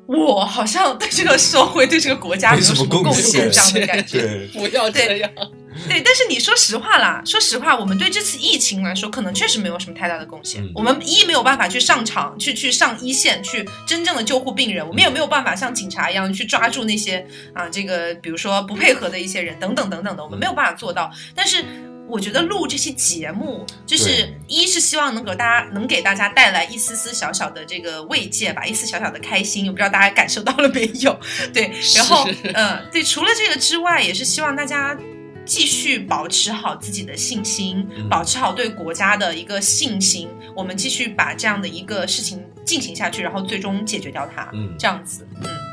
[0.07, 4.47] 我好像对这个社会、对这个国家没有什么贡献，这样的感觉。
[4.53, 5.29] 不要这样。
[5.87, 10.63] 对，但是你说实话啦，说实话，我们对这次疫情来说，可能确实没有什么太大的贡献。
[10.63, 21.11] 嗯我们一没有办法去上场，去去上一线，去真正的救护病人；我们也没有办法像警察一样去抓住那些啊，这个比如说不配合的一些人等等等等的，我们没有办法做到。
[21.35, 21.63] 但是。
[22.07, 29.65] 我觉得录这期节目，就是一是希望能给大家能给大家带来一丝丝小小的这个慰藉吧，一丝小小的开心。
[29.67, 31.19] 我不知道大家感受到了没有？
[31.53, 34.97] 对，然后是嗯，对，除了这个之外，也是希望大家
[35.45, 40.29] 继续保持好自己的信心，嗯保持好对国家的一个信心。
[40.55, 44.49] 我们继续把这样的一个事情进行下去，然后最终解决掉它。
[44.53, 45.66] 嗯这样子，嗯。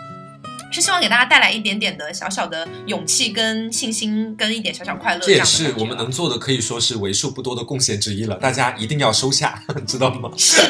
[0.75, 5.21] 是希望给大家带来一点点的小小的勇气、跟信心、跟一点小小快乐。
[5.21, 8.35] 这是我们能做的，可以说是为数不多的贡献之一了。
[8.37, 10.31] 大家一定要收下，知道吗？
[10.37, 10.61] 是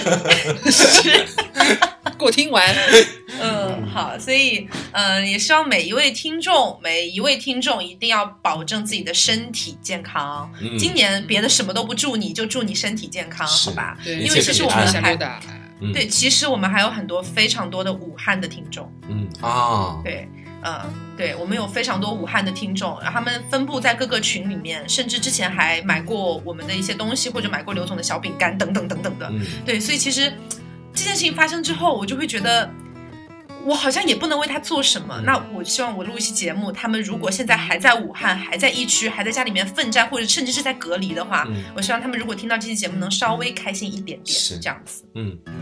[2.18, 2.74] 给我 听完。
[3.40, 10.52] 嗯，好，所以嗯，也希望每一位听众，每一位听众一定要保证自己的身体健康。
[10.60, 13.96] 嗯今年别的什么都不祝你，就祝你身体健康，是好吧？
[14.04, 15.18] 对，因为其实我们还。
[15.80, 15.92] 嗯。
[15.92, 19.28] 对，其实我们还有很多非常多的武汉的听众，嗯。
[19.40, 20.28] 啊，对，
[20.62, 20.80] 嗯，
[21.16, 29.28] 对，我们有非常多武汉的听众，然后他们分布在各个群里面，甚至之前还买过我们的一些东西，或者买过刘总的小饼干等等等等的。
[29.30, 29.40] 嗯。
[29.64, 30.32] 对，所以其实
[30.94, 32.70] 这件事情发生之后，我就会觉得，
[33.64, 35.16] 我好像也不能为他做什么。
[35.18, 45.04] 嗯那我希望我录一期节目，他们如果现在还在武汉，还在疫区，还在家里面奋战，或者甚至是在隔离的话，嗯我希望他们如果听到这期节目，能稍微开心一点点，是这样子。
[45.14, 45.54] 嗯，嗯，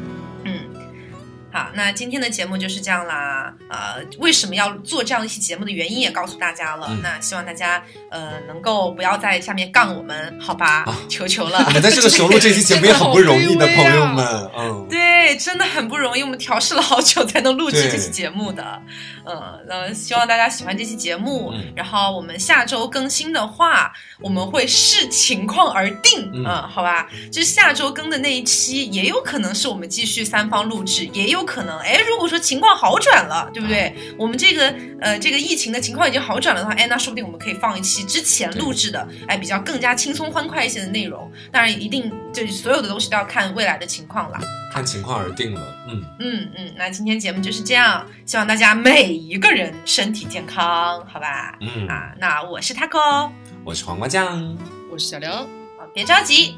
[1.53, 3.53] 好，那今天的节目就是这样啦。
[3.68, 6.86] 呃，为什么要做这样一期节目的原因也告诉大家了。
[6.90, 10.84] 嗯那希望大家呃能够不要在下面杠我们，好吧？
[10.84, 11.59] 啊求求了。
[11.68, 14.24] 我们在这个时候录这期节目也很不容易的，朋友们，
[14.57, 18.80] 嗯，对，真的很不容易，我们调试了好久才能录制这期节目的。
[19.26, 21.50] 嗯，那希望大家喜欢这期节目。
[21.53, 26.30] 嗯然后我们下周更新的话，我们会视情况而定。
[26.32, 33.95] 嗯好吧，就是下周更的那一期，也有可能是我们继续三方录制，也有可能，哎，如果说情况好转了，对不对？
[34.18, 41.30] 我们这个呃这个疫情的情况已经好转了的话，哎，那说不定我们可以放一期之前录制的，哎，比较更加轻松欢快一些的内容。
[41.51, 44.40] 当然，一定就是所有的东西都要看未来的情况啦。
[44.72, 51.59] 看情况而定了，嗯，嗯嗯，那今天节目就是这样，希望大家每一个人身体健康，好吧？
[51.61, 53.30] 嗯，啊，那我是 taco，
[53.64, 54.57] 我是黄瓜酱，
[54.90, 56.57] 我是小刘，啊别着急，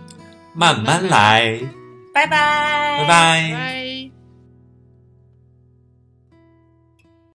[0.55, 1.59] 慢慢来，
[2.13, 3.53] 拜拜，拜拜。
[3.53, 4.14] 拜。